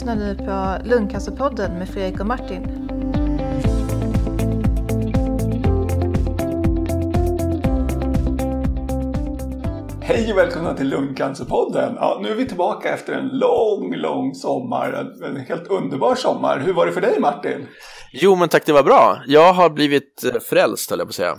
lyssnar 0.00 0.16
nu 0.16 0.34
på 0.34 0.88
Lundcancerpodden 0.88 1.78
med 1.78 1.88
Fredrik 1.88 2.20
och 2.20 2.26
Martin. 2.26 2.62
Hej 10.00 10.32
och 10.32 10.38
välkomna 10.38 10.74
till 10.74 10.88
Lungcancerpodden. 10.88 11.94
Ja, 11.96 12.18
nu 12.22 12.30
är 12.30 12.34
vi 12.34 12.46
tillbaka 12.46 12.94
efter 12.94 13.12
en 13.12 13.28
lång, 13.28 13.94
lång 13.94 14.34
sommar. 14.34 15.12
En, 15.24 15.36
helt 15.36 15.66
underbar 15.66 16.14
sommar. 16.14 16.58
Hur 16.58 16.72
var 16.72 16.86
det 16.86 16.92
för 16.92 17.00
dig 17.00 17.20
Martin? 17.20 17.66
Jo, 18.12 18.36
men 18.36 18.48
tack, 18.48 18.66
det 18.66 18.72
var 18.72 18.82
bra. 18.82 19.22
Jag 19.26 19.52
har 19.52 19.70
blivit 19.70 20.24
eh, 20.24 20.40
frälst, 20.40 20.90
höll 20.90 20.98
jag 20.98 21.08
på 21.08 21.10
att 21.10 21.14
säga. 21.14 21.36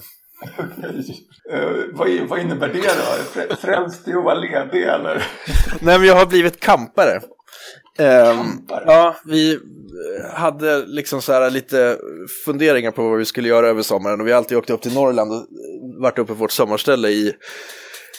Uh, 1.53 1.85
vad, 1.93 2.09
vad, 2.29 2.39
innebär 2.39 2.67
det 2.67 2.81
då? 2.81 3.55
Frälst 3.55 4.07
i 4.07 4.13
att 4.13 4.23
vara 4.23 4.33
ledig 4.33 4.83
eller? 4.83 5.27
Nej, 5.81 5.99
men 5.99 6.07
jag 6.07 6.15
har 6.15 6.25
blivit 6.25 6.59
kampare. 6.59 7.21
Um, 7.99 8.65
ja, 8.67 9.15
vi 9.25 9.59
hade 10.33 10.85
liksom 10.85 11.21
så 11.21 11.33
här 11.33 11.49
lite 11.49 11.97
funderingar 12.45 12.91
på 12.91 13.09
vad 13.09 13.17
vi 13.17 13.25
skulle 13.25 13.47
göra 13.47 13.67
över 13.67 13.81
sommaren 13.81 14.21
och 14.21 14.27
vi 14.27 14.31
har 14.31 14.37
alltid 14.37 14.57
åkt 14.57 14.69
upp 14.69 14.81
till 14.81 14.93
Norrland 14.93 15.31
och 15.31 15.47
varit 16.01 16.19
uppe 16.19 16.27
på 16.27 16.39
vårt 16.39 16.51
sommarställe 16.51 17.09
i 17.09 17.33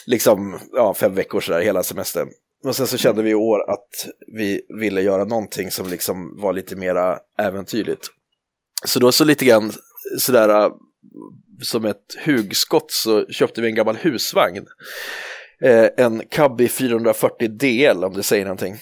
liksom 0.05 0.59
ja, 0.71 0.93
fem 0.93 1.15
veckor 1.15 1.41
så 1.41 1.51
där 1.51 1.61
hela 1.61 1.83
semestern. 1.83 2.27
Och 2.65 2.75
sen 2.75 2.87
så 2.87 2.97
kände 2.97 3.23
vi 3.23 3.29
i 3.29 3.35
år 3.35 3.71
att 3.71 3.89
vi 4.33 4.61
ville 4.81 5.01
göra 5.01 5.23
någonting 5.23 5.71
som 5.71 5.89
liksom 5.89 6.41
var 6.41 6.53
lite 6.53 6.75
mera 6.75 7.19
äventyrligt. 7.39 8.07
Så 8.85 8.99
då 8.99 9.11
så 9.11 9.25
lite 9.25 9.45
grann 9.45 9.71
sådär 10.19 10.71
som 11.61 11.85
ett 11.85 12.17
hugskott 12.25 12.91
så 12.91 13.25
köpte 13.25 13.61
vi 13.61 13.67
en 13.67 13.75
gammal 13.75 13.95
husvagn. 13.95 14.65
Eh, 15.61 15.89
en 15.97 16.21
Cabby 16.29 16.67
440 16.67 17.47
DL 17.47 18.03
om 18.03 18.13
det 18.13 18.23
säger 18.23 18.45
någonting. 18.45 18.75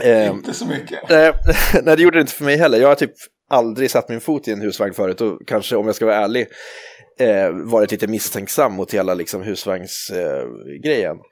Eh, 0.00 0.30
inte 0.30 0.54
så 0.54 0.66
mycket. 0.66 1.10
Eh, 1.10 1.34
nej, 1.82 1.96
det 1.96 2.02
gjorde 2.02 2.18
det 2.18 2.20
inte 2.20 2.32
för 2.32 2.44
mig 2.44 2.56
heller. 2.56 2.80
Jag 2.80 2.88
har 2.88 2.94
typ 2.94 3.12
aldrig 3.50 3.90
satt 3.90 4.08
min 4.08 4.20
fot 4.20 4.48
i 4.48 4.52
en 4.52 4.60
husvagn 4.60 4.94
förut 4.94 5.20
och 5.20 5.40
kanske 5.46 5.76
om 5.76 5.86
jag 5.86 5.94
ska 5.94 6.06
vara 6.06 6.16
ärlig 6.16 6.46
eh, 7.18 7.50
varit 7.50 7.90
lite 7.90 8.06
misstänksam 8.06 8.72
mot 8.72 8.94
hela 8.94 9.14
liksom, 9.14 9.42
husvagnsgrejen. 9.42 11.16
Eh, 11.16 11.22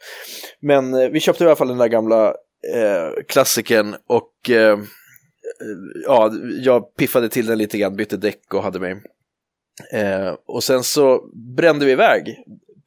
Men 0.61 0.95
eh, 0.95 1.09
vi 1.09 1.21
köpte 1.21 1.45
i 1.45 1.47
alla 1.47 1.57
fall 1.57 1.69
den 1.69 1.79
där 1.79 1.89
gamla 1.89 2.29
eh, 2.75 3.23
klassikern 3.29 3.97
och 4.09 4.51
eh, 4.51 4.79
ja, 6.07 6.33
jag 6.61 6.97
piffade 6.97 7.29
till 7.29 7.47
den 7.47 7.59
lite 7.59 7.79
grann, 7.79 7.97
bytte 7.97 8.17
däck 8.17 8.55
och 8.55 8.63
hade 8.63 8.81
mig. 8.81 9.03
Eh, 9.93 10.35
och 10.47 10.65
sen 10.65 10.83
så 10.83 11.31
brände 11.57 11.87
vi 11.87 11.93
iväg 11.93 12.37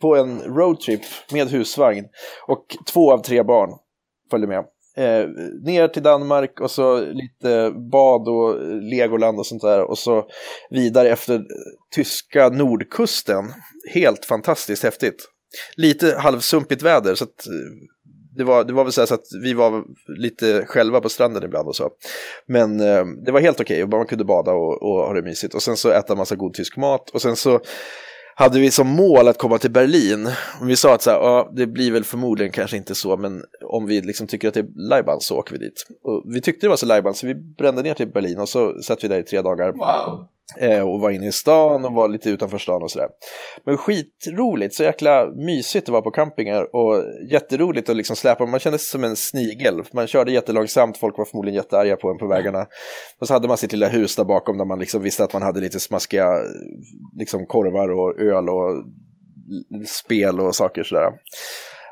på 0.02 0.16
en 0.16 0.42
roadtrip 0.42 1.02
med 1.32 1.48
husvagn 1.48 2.06
och 2.48 2.66
två 2.94 3.14
av 3.14 3.24
tre 3.24 3.44
barn 3.44 3.70
följde 4.32 4.48
med. 4.48 4.66
Eh, 4.98 5.28
ner 5.64 5.88
till 5.88 6.04
Danmark 6.04 6.62
och 6.62 6.72
så 6.72 7.00
lite 7.00 7.72
bad 7.92 8.28
och 8.28 8.82
Legoland 8.82 9.40
och 9.40 9.46
sånt 9.46 9.62
där 9.62 9.82
och 9.82 9.98
så 9.98 10.26
vidare 10.70 11.10
efter 11.10 11.42
tyska 11.96 12.50
nordkusten. 12.50 13.46
Helt 13.94 14.26
fantastiskt 14.26 14.84
häftigt. 14.84 15.30
Lite 15.76 16.16
halvsumpigt 16.20 16.82
väder 16.82 17.16
så 17.16 17.24
att 17.24 17.48
eh, 17.48 17.54
det 18.36 18.44
var, 18.44 18.64
det 18.64 18.74
var 18.74 18.84
väl 18.84 18.94
så, 18.94 19.08
så 19.08 19.14
att 19.14 19.26
vi 19.44 19.54
var 19.54 19.84
lite 20.18 20.66
själva 20.66 21.02
på 21.02 21.10
stranden 21.10 21.44
ibland 21.44 21.68
och 21.68 21.76
så. 21.76 21.90
Men 22.48 22.80
eh, 22.80 23.06
det 23.26 23.32
var 23.32 23.40
helt 23.40 23.60
okej, 23.60 23.84
okay. 23.84 23.98
man 23.98 24.08
kunde 24.08 24.26
bada 24.26 24.52
och, 24.52 24.84
och 24.84 25.08
ha 25.08 25.14
det 25.14 25.22
mysigt. 25.22 25.56
Och 25.56 25.64
sen 25.64 25.78
så 25.78 25.90
äta 25.90 26.16
massa 26.16 26.36
god 26.36 26.54
tysk 26.54 26.78
mat 26.78 27.10
och 27.10 27.22
sen 27.22 27.36
så 27.36 27.60
hade 28.36 28.60
vi 28.60 28.72
som 28.72 28.88
mål 28.88 29.28
att 29.28 29.38
komma 29.38 29.58
till 29.58 29.72
Berlin. 29.72 30.30
Vi 30.62 30.76
sa 30.76 30.96
att 30.96 31.02
så 31.02 31.10
här, 31.10 31.18
ja, 31.18 31.52
det 31.56 31.68
blir 31.68 31.92
väl 31.92 32.04
förmodligen 32.04 32.52
kanske 32.52 32.78
inte 32.78 32.96
så, 32.96 33.18
men 33.18 33.44
om 33.66 33.86
vi 33.86 34.02
liksom 34.02 34.28
tycker 34.28 34.48
att 34.48 34.54
det 34.54 34.60
är 34.60 34.90
lajban 34.90 35.22
så 35.22 35.38
åker 35.38 35.52
vi 35.54 35.58
dit. 35.58 35.86
Och 36.04 36.24
vi 36.26 36.42
tyckte 36.42 36.66
det 36.66 36.70
var 36.70 36.78
så 36.78 36.86
lajban 36.86 37.14
så 37.14 37.28
vi 37.28 37.36
brände 37.36 37.82
ner 37.82 37.94
till 37.94 38.08
Berlin 38.08 38.40
och 38.40 38.50
så 38.50 38.82
satt 38.82 39.04
vi 39.04 39.08
där 39.08 39.20
i 39.20 39.24
tre 39.24 39.42
dagar. 39.42 39.72
Wow. 39.72 40.28
Eh, 40.58 40.82
och 40.82 41.00
var 41.00 41.12
inne 41.12 41.28
i 41.28 41.32
stan 41.32 41.86
och 41.86 41.94
var 41.94 42.08
lite 42.08 42.30
utanför 42.30 42.58
stan 42.58 42.84
och 42.84 42.92
sådär. 42.92 43.08
Men 43.66 43.78
skitroligt, 43.78 44.76
så 44.76 44.84
jäkla 44.84 45.26
mysigt 45.26 45.90
att 45.90 45.92
vara 45.92 46.02
på 46.02 46.12
campingar 46.12 46.76
och 46.76 47.04
jätteroligt 47.32 47.90
att 47.90 47.96
liksom 47.96 48.16
släpa, 48.16 48.46
man 48.46 48.60
kände 48.60 48.80
sig 48.80 48.88
som 48.88 49.04
en 49.04 49.16
snigel. 49.16 49.84
Man 49.94 50.08
körde 50.08 50.32
jättelångsamt, 50.32 50.98
folk 50.98 51.18
var 51.18 51.26
förmodligen 51.26 51.56
jättearga 51.56 51.96
på 51.96 52.10
en 52.10 52.18
på 52.18 52.28
vägarna. 52.28 52.66
Och 53.20 53.28
så 53.28 53.34
hade 53.34 53.48
man 53.48 53.58
sitt 53.58 53.72
lilla 53.72 53.88
hus 53.88 54.16
där 54.16 54.24
bakom 54.24 54.58
där 54.58 54.66
man 54.66 54.80
liksom 54.80 55.02
visste 55.02 55.24
att 55.24 55.34
man 55.34 55.42
hade 55.42 55.60
lite 55.60 55.80
smaskiga 55.80 56.28
liksom 57.20 57.46
korvar 57.46 57.90
och 57.90 58.20
öl 58.20 58.50
och 58.50 58.86
spel 59.88 60.40
och 60.40 60.56
saker 60.56 60.84
sådär. 60.84 61.12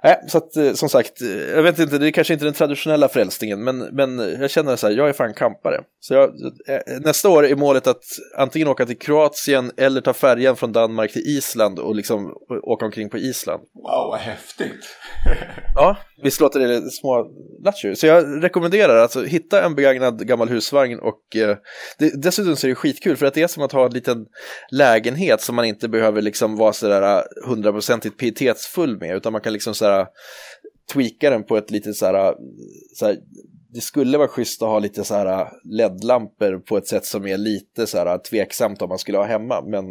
Nej, 0.04 0.24
så 0.28 0.38
att 0.38 0.56
eh, 0.56 0.74
som 0.74 0.90
sagt, 0.90 1.22
eh, 1.22 1.28
jag 1.30 1.64
vet 1.64 1.80
inte, 1.80 1.98
det 1.98 2.08
är 2.08 2.12
kanske 2.12 2.34
inte 2.34 2.46
den 2.46 2.54
traditionella 2.54 3.10
frälsningen, 3.10 3.64
men, 3.64 3.78
men 3.78 4.20
jag 4.42 4.50
känner 4.50 4.76
så 4.76 4.88
här, 4.88 4.94
jag 4.94 5.10
är 5.10 5.14
fan 5.14 5.34
kampare. 5.34 5.82
Så 6.00 6.14
jag, 6.14 6.30
eh, 6.68 7.00
nästa 7.06 7.30
år 7.30 7.46
är 7.46 7.56
målet 7.56 7.88
att 7.88 8.04
antingen 8.38 8.68
åka 8.68 8.86
till 8.86 8.98
Kroatien 8.98 9.72
eller 9.78 10.02
ta 10.02 10.14
färjan 10.14 10.56
från 10.56 10.72
Danmark 10.72 11.12
till 11.12 11.38
Island 11.38 11.80
och 11.80 11.96
liksom 11.96 12.36
åka 12.64 12.86
omkring 12.86 13.10
på 13.10 13.18
Island. 13.18 13.62
Wow, 13.74 14.08
vad 14.10 14.20
häftigt! 14.20 14.86
ja, 15.76 15.98
visst 16.24 16.42
låter 16.42 16.60
det 16.60 16.92
små 16.92 17.28
lattjo. 17.64 17.96
Så 17.96 18.08
jag 18.08 18.44
rekommenderar 18.44 18.98
alltså 18.98 19.24
hitta 19.24 19.66
en 19.66 19.76
begagnad 19.76 20.28
gammal 20.28 20.50
husvagn 20.50 21.00
och 21.00 21.36
eh, 21.36 21.58
det, 21.98 22.22
dessutom 22.22 22.56
så 22.56 22.68
är 22.68 22.70
det 22.70 22.76
skitkul 22.76 23.18
för 23.18 23.26
att 23.26 23.34
det 23.34 23.42
är 23.42 23.48
som 23.48 23.64
att 23.64 23.72
ha 23.72 23.86
en 23.86 23.94
liten 23.94 24.26
lägenhet 24.72 25.42
som 25.42 25.56
man 25.56 25.66
inte 25.66 25.90
behöver 25.90 26.22
liksom 26.22 26.58
vara 26.58 26.74
sådär 26.74 27.24
hundraprocentigt 27.46 28.18
pietetsfull 28.18 28.98
med 29.00 29.16
utan 29.16 29.32
man 29.32 29.42
kan 29.42 29.54
liksom 29.54 29.74
sådär 29.74 29.91
här, 29.92 30.00
äh, 30.00 30.08
tweaka 30.94 31.30
den 31.30 31.44
på 31.44 31.58
ett 31.58 31.72
lite 31.72 31.94
så 31.94 32.06
här, 32.06 32.14
äh, 32.14 32.34
så 32.96 33.06
här, 33.06 33.18
det 33.74 33.82
skulle 33.82 34.18
vara 34.18 34.28
schysst 34.28 34.62
att 34.62 34.70
ha 34.70 34.80
lite 34.80 35.04
så 35.04 35.16
här 35.16 35.26
äh, 35.26 35.48
LED-lampor 35.64 36.60
på 36.60 36.78
ett 36.78 36.88
sätt 36.88 37.06
som 37.06 37.28
är 37.28 37.38
lite 37.38 37.88
så 37.88 37.98
här 37.98 38.18
tveksamt 38.18 38.82
om 38.82 38.90
man 38.90 39.00
skulle 39.00 39.18
ha 39.18 39.26
hemma, 39.26 39.62
men 39.62 39.86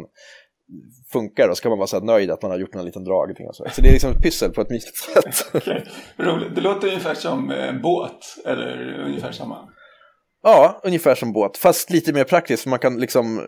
funkar 1.11 1.47
då 1.47 1.55
ska 1.55 1.69
man 1.69 1.77
vara 1.77 1.87
så 1.87 1.99
här 1.99 2.05
nöjd 2.05 2.31
att 2.31 2.41
man 2.41 2.51
har 2.51 2.57
gjort 2.57 2.75
en 2.75 2.85
liten 2.85 3.03
dragning 3.03 3.47
och 3.47 3.55
så. 3.55 3.65
Så 3.71 3.81
det 3.81 3.87
är 3.87 3.91
liksom 3.91 4.11
ett 4.11 4.21
pyssel 4.21 4.51
på 4.51 4.61
ett 4.61 4.69
mysigt 4.69 4.97
sätt. 4.97 5.55
okay. 5.55 5.81
Roligt. 6.17 6.55
Det 6.55 6.61
låter 6.61 6.87
ungefär 6.87 7.13
som 7.13 7.51
en 7.51 7.81
båt, 7.81 8.37
eller 8.45 8.99
ungefär 9.07 9.31
samma. 9.31 9.69
Ja, 10.43 10.81
ungefär 10.83 11.15
som 11.15 11.33
båt, 11.33 11.57
fast 11.57 11.89
lite 11.89 12.13
mer 12.13 12.23
praktiskt 12.23 12.63
för 12.63 12.69
man 12.69 12.79
kan 12.79 12.99
liksom 12.99 13.47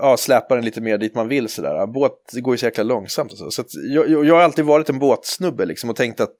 ja, 0.00 0.16
släpa 0.16 0.54
den 0.54 0.64
lite 0.64 0.80
mer 0.80 0.98
dit 0.98 1.14
man 1.14 1.28
vill 1.28 1.48
sådär. 1.48 1.86
Båt 1.86 2.32
går 2.32 2.54
ju 2.54 2.58
så 2.58 2.66
jäkla 2.66 2.84
långsamt 2.84 3.32
och 3.32 3.38
så. 3.38 3.50
så 3.50 3.62
jag, 3.88 4.10
jag, 4.26 4.34
har 4.34 4.42
alltid 4.42 4.64
varit 4.64 4.88
en 4.88 4.98
båtsnubbe 4.98 5.66
liksom 5.66 5.90
och 5.90 5.96
tänkt 5.96 6.20
att 6.20 6.38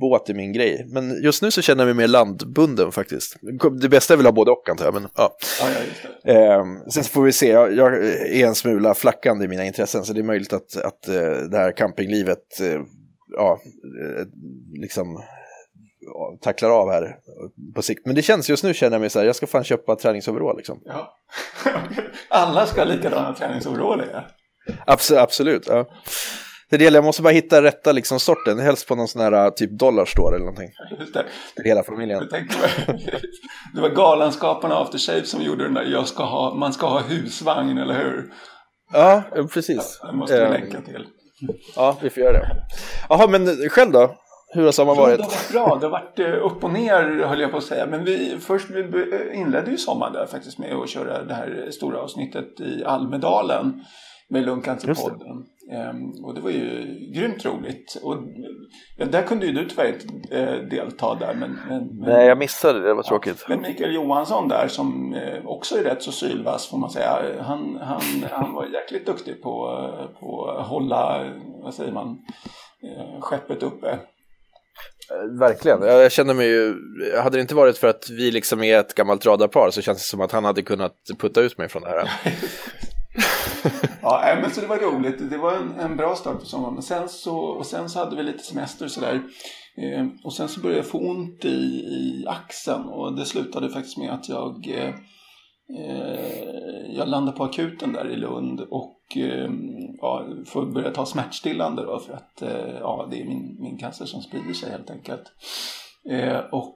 båt 0.00 0.30
är 0.30 0.34
min 0.34 0.52
grej. 0.52 0.86
Men 0.88 1.22
just 1.22 1.42
nu 1.42 1.50
så 1.50 1.62
känner 1.62 1.86
jag 1.86 1.96
mig 1.96 2.06
mer 2.06 2.08
landbunden 2.08 2.92
faktiskt. 2.92 3.36
Det 3.80 3.88
bästa 3.88 4.14
är 4.14 4.16
väl 4.16 4.26
att 4.26 4.32
ha 4.32 4.36
både 4.36 4.50
och 4.50 4.68
antar 4.68 4.84
jag, 4.84 4.94
men 4.94 5.08
ja. 5.16 5.36
ja, 5.60 5.66
ja 6.22 6.32
eh, 6.32 6.64
sen 6.90 7.04
får 7.04 7.22
vi 7.22 7.32
se, 7.32 7.48
jag, 7.48 7.74
jag, 7.74 8.06
är 8.06 8.46
en 8.46 8.54
smula 8.54 8.94
flackande 8.94 9.44
i 9.44 9.48
mina 9.48 9.64
intressen 9.64 10.04
så 10.04 10.12
det 10.12 10.20
är 10.20 10.24
möjligt 10.24 10.52
att, 10.52 10.76
att 10.76 11.08
eh, 11.08 11.14
det 11.50 11.56
här 11.56 11.76
campinglivet 11.76 12.60
eh, 12.60 12.80
ja, 13.36 13.60
eh, 14.02 14.26
liksom 14.80 15.22
tacklar 16.40 16.70
av 16.70 16.90
här 16.90 17.16
på 17.78 17.82
sikt. 17.82 18.06
Men 18.06 18.14
det 18.14 18.22
känns 18.22 18.48
just 18.48 18.64
nu 18.64 18.74
känner 18.74 18.94
jag 18.94 19.00
mig 19.00 19.10
så 19.10 19.18
här, 19.18 19.26
jag 19.26 19.36
ska 19.36 19.46
fan 19.46 19.64
köpa 19.64 19.96
träningsoverall 19.96 20.56
liksom. 20.56 20.80
Ja. 20.84 21.14
Alla 22.28 22.66
ska 22.66 22.80
ha 22.80 22.84
likadana 22.84 23.34
träningsoveraller 23.34 24.08
ja. 24.12 24.24
Absolut, 24.86 25.22
absolut 25.22 25.66
ja. 25.66 25.86
Det 26.70 26.76
är 26.76 26.78
det, 26.78 26.84
jag 26.84 27.04
måste 27.04 27.22
bara 27.22 27.32
hitta 27.32 27.62
rätta 27.62 27.92
liksom 27.92 28.20
sorten, 28.20 28.58
helst 28.58 28.88
på 28.88 28.94
någon 28.94 29.08
sån 29.08 29.22
här 29.22 29.50
typ 29.50 29.70
dollarstore 29.78 30.36
eller 30.36 30.44
någonting. 30.44 30.70
Just 30.98 31.14
det. 31.14 31.24
Till 31.56 31.64
hela 31.64 31.82
familjen. 31.82 32.28
det 33.74 33.80
var 33.80 33.88
Galenskaparna 33.88 34.74
After 34.74 34.98
Shave 34.98 35.24
som 35.24 35.42
gjorde 35.42 35.64
den 35.64 35.74
där, 35.74 35.84
jag 35.84 36.08
ska 36.08 36.24
ha, 36.24 36.54
man 36.54 36.72
ska 36.72 36.86
ha 36.86 37.00
husvagn, 37.00 37.78
eller 37.78 37.94
hur? 37.94 38.32
Ja, 38.92 39.22
precis. 39.54 40.00
Det 40.02 40.16
måste 40.16 40.40
vi 40.40 40.46
um, 40.46 40.52
länka 40.52 40.80
till. 40.80 41.06
Ja, 41.76 41.96
vi 42.02 42.10
får 42.10 42.22
göra 42.22 42.32
det. 42.32 42.48
Jaha, 43.08 43.26
men 43.28 43.46
själv 43.68 43.92
då? 43.92 44.14
Hur 44.50 44.64
har 44.64 44.72
sommaren 44.72 44.98
varit? 44.98 45.18
Det 45.18 45.22
har 45.22 45.30
varit 45.30 45.52
bra. 45.52 45.78
Det 45.80 45.86
har 45.86 45.90
varit 45.90 46.18
eh, 46.18 46.46
upp 46.46 46.64
och 46.64 46.72
ner 46.72 47.24
höll 47.24 47.40
jag 47.40 47.50
på 47.50 47.56
att 47.56 47.64
säga. 47.64 47.86
Men 47.86 48.04
vi, 48.04 48.38
först 48.40 48.70
vi 48.70 48.80
inledde 49.34 49.70
ju 49.70 49.76
sommaren 49.76 50.12
där 50.12 50.26
faktiskt 50.26 50.58
med 50.58 50.74
att 50.74 50.88
köra 50.88 51.24
det 51.24 51.34
här 51.34 51.68
stora 51.70 52.00
avsnittet 52.00 52.60
i 52.60 52.84
Almedalen 52.84 53.84
med 54.28 54.46
Lundcancerpodden. 54.46 55.46
Ehm, 55.72 56.24
och 56.24 56.34
det 56.34 56.40
var 56.40 56.50
ju 56.50 56.98
grymt 57.14 57.44
roligt. 57.44 58.00
Och, 58.02 58.16
ja, 58.96 59.06
där 59.06 59.22
kunde 59.22 59.46
ju 59.46 59.52
du 59.52 59.68
tyvärr 59.68 59.92
inte 59.92 60.38
äh, 60.38 60.68
delta 60.68 61.14
där. 61.14 61.34
Men, 61.34 61.58
men, 61.68 61.88
Nej, 62.00 62.26
jag 62.26 62.38
missade 62.38 62.80
det. 62.80 62.88
Det 62.88 62.94
var 62.94 63.02
tråkigt. 63.02 63.44
Ja, 63.48 63.54
men 63.54 63.62
Mikael 63.62 63.94
Johansson 63.94 64.48
där 64.48 64.68
som 64.68 65.14
äh, 65.14 65.46
också 65.46 65.78
är 65.78 65.82
rätt 65.82 66.02
så 66.02 66.12
sylvass 66.12 66.70
får 66.70 66.78
man 66.78 66.90
säga. 66.90 67.18
Han, 67.40 67.78
han, 67.82 68.00
han 68.30 68.54
var 68.54 68.66
jäkligt 68.66 69.06
duktig 69.06 69.42
på, 69.42 69.80
på 70.20 70.44
att 70.44 70.66
hålla, 70.66 71.24
vad 71.62 71.74
säger 71.74 71.92
man, 71.92 72.18
skeppet 73.20 73.62
uppe. 73.62 73.98
Verkligen. 75.38 75.82
Jag 75.82 76.12
känner 76.12 76.34
mig 76.34 76.46
ju, 76.48 76.74
hade 77.22 77.36
det 77.36 77.40
inte 77.40 77.54
varit 77.54 77.78
för 77.78 77.88
att 77.88 78.10
vi 78.10 78.30
liksom 78.30 78.62
är 78.62 78.78
ett 78.78 78.94
gammalt 78.94 79.26
radarpar 79.26 79.70
så 79.70 79.82
känns 79.82 79.98
det 79.98 80.04
som 80.04 80.20
att 80.20 80.32
han 80.32 80.44
hade 80.44 80.62
kunnat 80.62 80.94
putta 81.18 81.40
ut 81.40 81.58
mig 81.58 81.68
från 81.68 81.82
det 81.82 81.88
här. 81.88 82.10
ja, 84.02 84.38
men 84.42 84.50
så 84.50 84.60
det 84.60 84.66
var 84.66 84.76
roligt. 84.76 85.30
Det 85.30 85.38
var 85.38 85.52
en, 85.52 85.80
en 85.80 85.96
bra 85.96 86.16
start 86.16 86.40
på 86.40 86.46
sommaren. 86.46 86.74
Men 86.74 86.82
sen 86.82 87.08
så, 87.08 87.38
och 87.38 87.66
sen 87.66 87.88
så 87.88 87.98
hade 87.98 88.16
vi 88.16 88.22
lite 88.22 88.44
semester 88.44 88.88
sådär. 88.88 89.22
Eh, 89.82 90.06
och 90.24 90.32
sen 90.32 90.48
så 90.48 90.60
började 90.60 90.78
jag 90.78 90.86
få 90.86 90.98
ont 90.98 91.44
i, 91.44 91.48
i 91.48 92.24
axeln 92.28 92.84
och 92.84 93.16
det 93.16 93.24
slutade 93.24 93.70
faktiskt 93.70 93.98
med 93.98 94.10
att 94.10 94.28
jag 94.28 94.68
eh, 94.68 94.94
eh 95.78 96.48
jag 96.96 97.08
landade 97.08 97.36
på 97.36 97.44
akuten 97.44 97.92
där 97.92 98.10
i 98.10 98.16
Lund 98.16 98.60
och 98.60 98.97
ja, 100.00 100.26
får 100.46 100.66
börja 100.66 100.90
ta 100.90 101.06
smärtstillande 101.06 101.84
då 101.84 101.98
för 101.98 102.12
att 102.12 102.42
ja, 102.80 103.08
det 103.10 103.20
är 103.20 103.24
min, 103.24 103.56
min 103.60 103.78
cancer 103.78 104.04
som 104.04 104.22
sprider 104.22 104.52
sig 104.54 104.70
helt 104.70 104.90
enkelt. 104.90 105.32
och, 106.50 106.74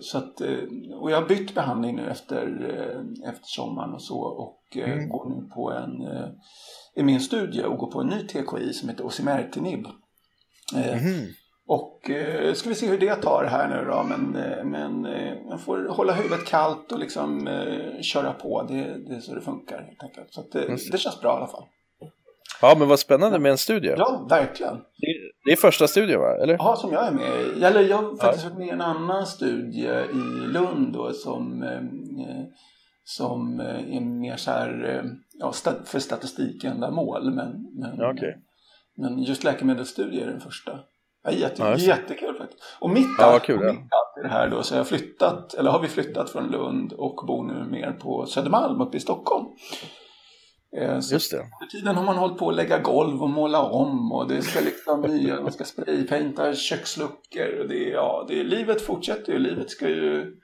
så 0.00 0.18
att, 0.18 0.40
och 1.00 1.10
jag 1.10 1.20
har 1.20 1.28
bytt 1.28 1.54
behandling 1.54 1.96
nu 1.96 2.10
efter, 2.10 2.46
efter 3.28 3.44
sommaren 3.44 3.94
och 3.94 4.02
så 4.02 4.20
och 4.20 4.76
mm. 4.76 5.08
går 5.08 5.28
nu 5.28 5.48
på 5.54 5.72
en, 5.72 6.06
i 6.96 7.02
min 7.02 7.20
studie 7.20 7.62
och 7.62 7.78
går 7.78 7.90
på 7.90 8.00
en 8.00 8.06
ny 8.06 8.26
TKI 8.26 8.72
som 8.72 8.88
heter 8.88 9.06
osimertinib. 9.06 9.86
Mm. 10.74 11.26
Och 11.70 12.10
eh, 12.10 12.54
ska 12.54 12.68
vi 12.68 12.74
se 12.74 12.86
hur 12.86 12.98
det 12.98 13.14
tar 13.14 13.44
här 13.44 13.68
nu 13.68 13.90
då. 13.90 14.02
Men, 14.02 14.36
eh, 14.36 14.64
men 14.64 15.06
eh, 15.06 15.34
man 15.48 15.58
får 15.58 15.88
hålla 15.88 16.12
huvudet 16.12 16.46
kallt 16.46 16.92
och 16.92 16.98
liksom 16.98 17.48
eh, 17.48 18.00
köra 18.02 18.32
på. 18.32 18.62
Det, 18.62 18.74
det 19.08 19.14
är 19.14 19.20
så 19.20 19.34
det 19.34 19.40
funkar 19.40 19.82
helt 19.82 20.02
enkelt. 20.02 20.34
Så 20.34 20.40
att, 20.40 20.52
det, 20.52 20.66
det 20.92 20.98
känns 20.98 21.20
bra 21.20 21.32
i 21.32 21.36
alla 21.36 21.46
fall. 21.46 21.64
Ja, 22.62 22.76
men 22.78 22.88
vad 22.88 22.98
spännande 22.98 23.38
med 23.38 23.50
en 23.50 23.58
studie. 23.58 23.94
Ja, 23.98 24.26
verkligen. 24.30 24.74
Det, 24.76 25.06
det 25.44 25.52
är 25.52 25.56
första 25.56 25.88
studien 25.88 26.20
va? 26.20 26.36
Eller? 26.42 26.54
Ja, 26.54 26.76
som 26.76 26.92
jag 26.92 27.06
är 27.06 27.12
med 27.12 27.40
i. 27.40 27.64
Eller 27.64 27.80
jag 27.80 27.96
har 27.96 28.16
faktiskt 28.16 28.44
varit 28.44 28.58
med 28.58 28.66
i 28.66 28.70
en 28.70 28.80
annan 28.80 29.26
studie 29.26 29.88
i 30.12 30.46
Lund 30.46 30.92
då, 30.92 31.12
som, 31.12 31.62
eh, 31.62 31.80
som 33.04 33.60
eh, 33.60 33.96
är 33.96 34.00
mer 34.00 34.36
så 34.36 34.50
här 34.50 35.02
ja, 35.32 35.52
för 35.84 35.98
statistikändamål. 35.98 37.34
Men, 37.34 37.66
men, 37.72 38.10
okay. 38.10 38.32
men 38.96 39.22
just 39.22 39.44
läkemedelsstudier 39.44 40.26
är 40.26 40.30
den 40.30 40.40
första. 40.40 40.78
Ja, 41.22 41.30
jätte, 41.30 41.62
ja, 41.62 41.76
jättekul 41.76 42.34
faktiskt. 42.38 42.62
Och 42.80 42.90
mitt, 42.90 43.06
ja, 43.18 43.36
och 43.36 43.48
mitt 43.48 43.80
i 44.20 44.22
det 44.22 44.28
här 44.28 44.48
då 44.48 44.62
så 44.62 44.74
jag 44.74 44.88
flyttat, 44.88 45.54
eller 45.54 45.70
har 45.70 45.80
vi 45.80 45.88
flyttat 45.88 46.30
från 46.30 46.50
Lund 46.50 46.92
och 46.92 47.26
bor 47.26 47.44
nu 47.44 47.70
mer 47.70 47.92
på 47.92 48.26
Södermalm 48.26 48.80
uppe 48.80 48.96
i 48.96 49.00
Stockholm. 49.00 49.46
Eh, 50.76 51.00
så 51.00 51.14
Just 51.14 51.30
det. 51.30 51.36
För 51.36 51.78
tiden 51.78 51.96
har 51.96 52.04
man 52.04 52.16
hållit 52.16 52.38
på 52.38 52.48
att 52.48 52.56
lägga 52.56 52.78
golv 52.78 53.22
och 53.22 53.30
måla 53.30 53.62
om 53.62 54.12
och 54.12 54.28
det 54.28 54.42
ska 54.42 54.60
liksom 54.60 55.00
nya, 55.00 55.40
man 55.40 55.52
ska 55.52 55.64
spraypainta 55.64 56.54
köksluckor. 56.54 57.60
Och 57.60 57.68
det, 57.68 57.88
ja, 57.88 58.24
det, 58.28 58.44
livet 58.44 58.82
fortsätter 58.82 59.32
ju, 59.32 59.38
livet 59.38 59.70
ska 59.70 59.88
ju 59.88 60.36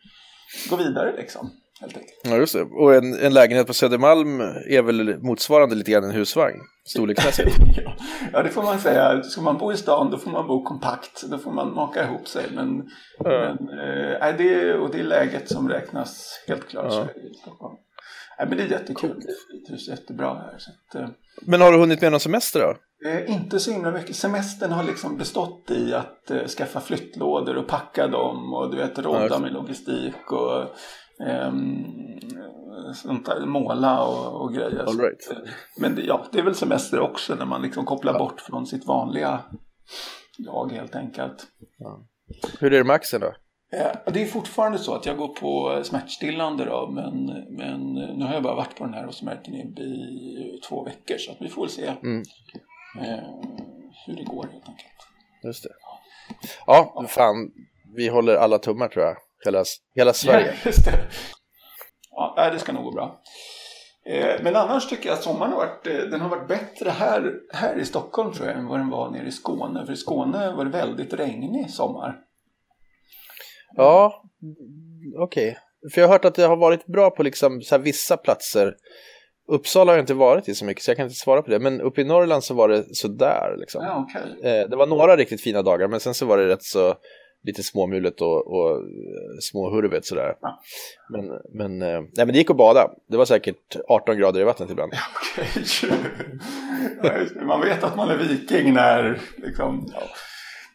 gå 0.70 0.76
vidare 0.76 1.16
liksom. 1.16 1.50
Helt 1.80 1.96
enkelt. 1.96 2.20
Ja, 2.24 2.36
just 2.36 2.52
det. 2.52 2.62
Och 2.62 2.94
en, 2.94 3.14
en 3.14 3.34
lägenhet 3.34 3.66
på 3.66 3.74
Södermalm 3.74 4.40
är 4.40 4.82
väl 4.82 5.18
motsvarande 5.18 5.74
lite 5.74 5.90
grann 5.90 6.04
en 6.04 6.10
husvagn, 6.10 6.60
storleksmässigt? 6.84 7.56
ja, 8.32 8.42
det 8.42 8.48
får 8.48 8.62
man 8.62 8.78
säga. 8.78 9.22
Ska 9.22 9.40
man 9.40 9.58
bo 9.58 9.72
i 9.72 9.76
stan 9.76 10.10
då 10.10 10.18
får 10.18 10.30
man 10.30 10.46
bo 10.46 10.64
kompakt. 10.64 11.24
Då 11.30 11.38
får 11.38 11.52
man 11.52 11.74
maka 11.74 12.04
ihop 12.04 12.28
sig. 12.28 12.44
Men, 12.54 12.88
ja. 13.18 13.56
men 13.60 13.68
äh, 14.22 14.36
det, 14.36 14.74
och 14.74 14.90
det 14.90 15.00
är 15.00 15.04
läget 15.04 15.48
som 15.48 15.68
räknas 15.68 16.44
helt 16.48 16.68
klart. 16.68 16.92
Ja. 16.92 17.78
Nej, 18.38 18.48
men 18.48 18.58
det 18.58 18.64
är 18.64 18.68
jättekul. 18.68 19.22
Det 19.68 19.72
är 19.72 19.90
jättebra 19.90 20.34
här. 20.34 20.54
Att, 20.54 20.94
äh, 20.94 21.08
men 21.42 21.60
har 21.60 21.72
du 21.72 21.78
hunnit 21.78 22.00
med 22.00 22.10
någon 22.10 22.20
semester 22.20 22.60
då? 22.60 22.76
Eh, 23.06 23.34
inte 23.34 23.60
så 23.60 23.70
himla 23.70 23.90
mycket. 23.90 24.16
Semestern 24.16 24.72
har 24.72 24.84
liksom 24.84 25.16
bestått 25.16 25.70
i 25.70 25.94
att 25.94 26.30
eh, 26.30 26.46
skaffa 26.46 26.80
flyttlådor 26.80 27.56
och 27.56 27.66
packa 27.66 28.06
dem 28.06 28.54
och 28.54 28.70
du 28.70 28.76
vet 28.76 28.98
råda 28.98 29.28
ja, 29.30 29.38
med 29.38 29.52
logistik 29.52 30.32
och 30.32 30.64
Um, 31.18 31.84
sånt 32.94 33.26
där, 33.26 33.46
måla 33.46 34.04
och, 34.04 34.42
och 34.42 34.54
grejer. 34.54 34.84
All 34.86 34.98
right. 34.98 35.30
Men 35.80 35.94
det, 35.94 36.02
ja, 36.02 36.26
det 36.32 36.38
är 36.38 36.42
väl 36.42 36.54
semester 36.54 37.00
också 37.00 37.34
när 37.34 37.46
man 37.46 37.62
liksom 37.62 37.84
kopplar 37.84 38.12
ja. 38.12 38.18
bort 38.18 38.40
från 38.40 38.66
sitt 38.66 38.86
vanliga 38.86 39.44
jag 40.38 40.72
helt 40.72 40.94
enkelt. 40.94 41.46
Ja. 41.78 42.06
Hur 42.60 42.72
är 42.72 42.78
det 42.78 42.84
med 42.84 42.94
axeln 42.94 43.20
då? 43.20 43.34
Eh, 43.78 44.12
det 44.12 44.22
är 44.22 44.26
fortfarande 44.26 44.78
så 44.78 44.94
att 44.94 45.06
jag 45.06 45.16
går 45.16 45.28
på 45.28 45.80
smärtstillande 45.84 46.64
då, 46.64 46.90
men, 46.90 47.26
men 47.50 47.92
nu 48.18 48.24
har 48.24 48.34
jag 48.34 48.42
bara 48.42 48.54
varit 48.54 48.78
på 48.78 48.84
den 48.84 48.94
här 48.94 49.10
smärtan 49.10 49.54
i 49.54 50.60
två 50.68 50.84
veckor 50.84 51.18
så 51.18 51.32
att 51.32 51.38
vi 51.40 51.48
får 51.48 51.62
väl 51.62 51.70
se 51.70 51.86
mm. 52.02 52.22
Eh, 52.98 53.24
hur 54.06 54.16
det 54.16 54.24
går 54.24 54.42
helt 54.42 54.68
enkelt. 54.68 54.92
Just 55.44 55.62
det. 55.62 55.70
Ja, 56.66 57.04
fan, 57.08 57.50
vi 57.96 58.08
håller 58.08 58.36
alla 58.36 58.58
tummar 58.58 58.88
tror 58.88 59.04
jag. 59.04 59.16
Hela, 59.44 59.64
hela 59.94 60.12
Sverige. 60.12 60.46
Ja, 60.46 60.52
just 60.64 60.84
det. 60.84 60.98
Ja, 62.10 62.50
det 62.52 62.58
ska 62.58 62.72
nog 62.72 62.84
gå 62.84 62.92
bra. 62.92 63.22
Eh, 64.08 64.42
men 64.42 64.56
annars 64.56 64.88
tycker 64.88 65.08
jag 65.08 65.16
att 65.16 65.22
sommaren 65.22 65.52
har 65.52 65.58
varit, 65.58 65.86
eh, 65.86 65.98
den 65.98 66.20
har 66.20 66.28
varit 66.28 66.48
bättre 66.48 66.90
här, 66.90 67.32
här 67.54 67.78
i 67.78 67.84
Stockholm 67.84 68.32
tror 68.32 68.48
jag 68.48 68.58
än 68.58 68.66
vad 68.66 68.80
den 68.80 68.90
var 68.90 69.10
nere 69.10 69.26
i 69.26 69.32
Skåne. 69.32 69.86
För 69.86 69.92
i 69.92 69.96
Skåne 69.96 70.52
var 70.52 70.64
det 70.64 70.70
väldigt 70.70 71.12
regnig 71.12 71.70
sommar. 71.70 72.18
Ja, 73.76 74.22
okej. 75.18 75.50
Okay. 75.50 75.60
För 75.92 76.00
jag 76.00 76.08
har 76.08 76.12
hört 76.14 76.24
att 76.24 76.34
det 76.34 76.46
har 76.46 76.56
varit 76.56 76.86
bra 76.86 77.10
på 77.10 77.22
liksom 77.22 77.62
så 77.62 77.78
vissa 77.78 78.16
platser. 78.16 78.74
Uppsala 79.48 79.92
har 79.92 79.96
jag 79.96 80.02
inte 80.02 80.14
varit 80.14 80.48
i 80.48 80.54
så 80.54 80.64
mycket 80.64 80.82
så 80.82 80.90
jag 80.90 80.96
kan 80.96 81.06
inte 81.06 81.18
svara 81.18 81.42
på 81.42 81.50
det. 81.50 81.58
Men 81.58 81.80
uppe 81.80 82.00
i 82.00 82.04
Norrland 82.04 82.44
så 82.44 82.54
var 82.54 82.68
det 82.68 82.96
sådär. 82.96 83.56
Liksom. 83.58 83.84
Ja, 83.84 84.04
okay. 84.04 84.50
Eh, 84.50 84.68
det 84.68 84.76
var 84.76 84.86
några 84.86 85.16
riktigt 85.16 85.40
fina 85.40 85.62
dagar 85.62 85.88
men 85.88 86.00
sen 86.00 86.14
så 86.14 86.26
var 86.26 86.38
det 86.38 86.48
rätt 86.48 86.62
så 86.62 86.94
lite 87.46 87.62
småmulet 87.62 88.20
och, 88.20 88.46
och 88.46 88.70
eh, 88.70 89.38
småhurvet 89.40 90.06
sådär. 90.06 90.34
Ja. 90.40 90.60
Men, 91.08 91.30
men, 91.52 91.82
eh, 91.82 92.00
nej, 92.00 92.26
men 92.26 92.28
det 92.28 92.38
gick 92.38 92.50
att 92.50 92.56
bada. 92.56 92.90
Det 93.08 93.16
var 93.16 93.24
säkert 93.24 93.76
18 93.88 94.18
grader 94.18 94.40
i 94.40 94.44
vattnet 94.44 94.70
ibland. 94.70 94.92
Okej. 95.32 95.90
man 97.46 97.60
vet 97.60 97.84
att 97.84 97.96
man 97.96 98.10
är 98.10 98.16
viking 98.16 98.74
när 98.74 99.20
liksom, 99.36 99.88
ja. 99.94 100.02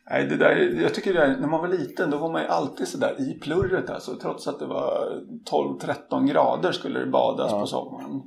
Nej, 0.10 0.26
det 0.26 0.38
där, 0.38 0.80
jag 0.82 0.94
tycker 0.94 1.14
det 1.14 1.20
där, 1.20 1.38
när 1.40 1.48
man 1.48 1.62
var 1.62 1.68
liten 1.68 2.10
då 2.10 2.18
var 2.18 2.32
man 2.32 2.42
ju 2.42 2.48
alltid 2.48 2.88
sådär 2.88 3.16
i 3.20 3.40
plurret 3.40 3.90
alltså. 3.90 4.16
Trots 4.16 4.48
att 4.48 4.60
det 4.60 4.66
var 4.66 5.22
12-13 5.52 6.28
grader 6.32 6.72
skulle 6.72 7.00
det 7.00 7.06
badas 7.06 7.52
ja. 7.52 7.60
på 7.60 7.68
sommaren. 7.68 8.22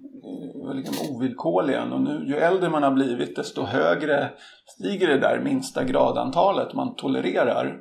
Liksom 0.73 1.15
ovillkorligen. 1.15 1.93
Och 1.93 2.01
nu 2.01 2.25
ju 2.29 2.37
äldre 2.37 2.71
man 2.71 2.83
har 2.83 2.91
blivit 2.91 3.37
desto 3.37 3.63
högre 3.63 4.31
stiger 4.67 5.09
det 5.09 5.19
där 5.19 5.41
minsta 5.45 5.85
gradantalet 5.85 6.75
man 6.75 6.97
tolererar. 6.97 7.77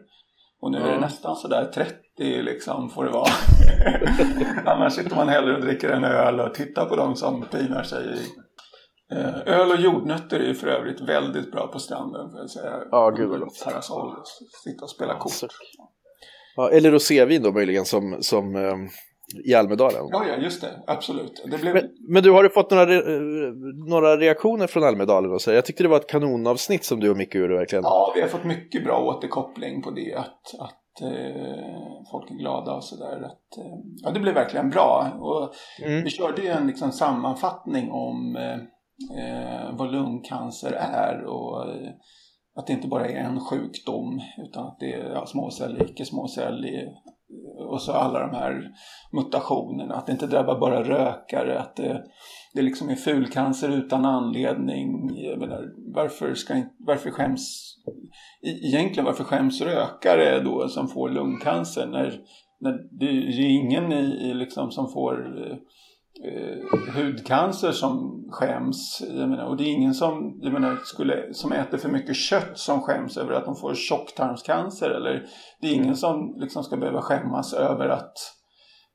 Och 0.62 0.72
nu 0.72 0.78
är 0.78 0.92
det 0.92 1.00
nästan 1.00 1.36
sådär 1.36 1.72
30 1.74 1.94
liksom 2.42 2.90
får 2.90 3.06
det 3.06 3.12
vara. 3.12 3.30
Annars 4.76 4.94
sitter 4.94 5.16
man 5.16 5.30
hellre 5.30 5.56
och 5.56 5.62
dricker 5.62 5.90
en 5.90 6.04
öl 6.04 6.40
och 6.40 6.54
tittar 6.54 6.86
på 6.86 6.96
de 6.96 7.16
som 7.16 7.46
pinar 7.52 7.84
sig 7.84 8.06
i. 8.06 8.20
Eh, 9.16 9.60
öl 9.60 9.72
och 9.72 9.80
jordnötter 9.80 10.40
är 10.40 10.48
ju 10.48 10.54
för 10.54 10.68
övrigt 10.68 11.02
väldigt 11.02 11.52
bra 11.52 11.68
på 11.68 11.80
stranden. 11.80 12.32
För 12.32 12.40
att 12.40 12.50
säga. 12.50 12.80
Ja, 12.92 13.10
gud 13.10 13.30
vad 13.30 13.40
gott. 13.40 13.64
Parasoll 13.66 14.16
sitta 14.64 14.84
och 14.84 14.90
spela 14.90 15.18
kort. 15.18 15.34
Ja, 16.56 16.70
eller 16.70 16.92
rosévin 16.92 17.44
då 17.44 17.52
möjligen 17.52 17.86
som, 17.86 18.18
som 18.22 18.56
um, 18.56 18.90
i 19.46 19.54
Almedalen. 19.54 20.08
Ja, 20.12 20.26
ja, 20.28 20.36
just 20.36 20.62
det. 20.62 20.84
Absolut. 20.88 21.44
Det 21.52 21.58
blev... 21.58 21.74
men, 21.74 21.90
men, 22.10 22.24
du, 22.24 22.32
har 22.32 22.44
du 22.44 22.50
fått 22.50 22.72
några, 22.72 22.86
re 22.86 23.02
några 23.90 24.18
reaktioner 24.18 24.68
från 24.68 24.84
Almedalen? 24.84 25.32
Och 25.32 25.42
så? 25.42 25.52
Jag 25.52 25.66
tyckte 25.66 25.84
det 25.84 25.90
var 25.90 25.98
ett 25.98 26.10
kanonavsnitt 26.10 26.84
som 26.84 27.00
du 27.00 27.10
och 27.10 27.18
Micke 27.18 27.36
gjorde 27.36 27.56
verkligen. 27.56 27.84
Ja, 27.84 28.12
vi 28.16 28.22
har 28.22 28.28
fått 28.28 28.44
mycket 28.44 28.84
bra 28.84 29.04
återkoppling 29.04 29.82
på 29.82 29.92
det. 29.92 30.16
Att, 30.16 30.60
att 30.60 31.02
eh, 31.02 32.12
folk 32.12 32.32
är 32.32 32.36
glada 32.36 32.74
och 32.74 32.84
sådär. 32.84 33.22
Eh, 33.58 33.64
ja, 34.04 34.12
det 34.12 34.20
blev 34.20 34.34
verkligen 34.34 34.70
bra. 34.70 35.12
Och 35.20 35.54
mm. 35.86 36.04
Vi 36.04 36.10
körde 36.10 36.42
ju 36.42 36.48
en 36.48 36.68
liksom, 36.68 36.92
sammanfattning 36.92 37.92
om 37.92 38.36
eh, 38.36 38.60
eh 39.24 39.76
vad 39.78 39.92
lungcancer 39.92 40.72
är. 40.72 41.24
Och 41.26 41.70
eh, 41.70 41.90
att 42.56 42.68
det 42.68 42.74
inte 42.74 42.88
bara 42.88 43.06
är 43.06 43.24
en 43.24 43.40
sjukdom 43.40 44.22
utan 44.38 44.68
att 44.68 44.80
det 44.80 44.94
är 44.94 45.12
ja, 45.14 45.26
småcellig, 45.26 45.90
icke 45.90 46.06
småcellig 46.06 46.88
och 47.74 47.82
så 47.82 47.92
alla 47.92 48.20
de 48.20 48.36
här 48.36 48.72
mutationerna. 49.12 49.96
Att 49.96 50.06
det 50.06 50.12
inte 50.12 50.28
drabbar 50.28 50.60
bara 50.60 50.84
rökare. 50.84 51.60
Att 51.60 51.76
det, 51.76 52.04
det 52.54 52.62
liksom 52.62 52.90
är 52.90 52.96
fulcancer 52.96 53.70
utan 53.70 54.06
anledning. 54.06 55.10
Jag 55.16 55.40
menar, 55.40 55.64
varför, 55.96 56.34
ska, 56.34 56.62
varför 56.78 57.10
skäms 57.10 57.76
e-, 58.46 58.68
egentligen 58.68 59.06
varför 59.06 59.24
skäms 59.24 59.62
rökare 59.62 60.40
då 60.40 60.68
som 60.68 60.88
får 60.88 61.10
lungcancer 61.10 61.88
när, 61.88 62.20
när 62.60 63.00
det 63.00 63.06
är 63.06 63.40
ingen 63.40 63.92
i, 63.92 64.30
i 64.30 64.34
liksom 64.34 64.72
som 64.72 64.92
får 64.92 65.48
eh, 65.48 65.58
eh, 66.22 66.94
hudcancer 66.96 67.72
som 67.72 68.24
skäms. 68.32 69.04
Menar, 69.10 69.46
och 69.46 69.58
det 69.58 69.64
är 69.64 69.74
ingen 69.74 69.94
som, 69.94 70.40
jag 70.42 70.54
menar, 70.54 70.78
skulle, 70.84 71.34
som 71.34 71.52
äter 71.52 71.78
för 71.78 71.90
mycket 71.90 72.16
kött 72.16 72.58
som 72.58 72.82
skäms 72.82 73.18
över 73.18 73.34
att 73.34 73.46
de 73.46 73.56
får 73.56 73.74
tjocktarmscancer. 73.74 74.90
Eller 74.90 75.26
det 75.62 75.68
är 75.68 75.74
ingen 75.74 75.96
som 75.96 76.36
liksom 76.38 76.64
ska 76.64 76.78
behöva 76.78 77.02
skämmas 77.02 77.54
över 77.54 77.90
att 77.90 78.14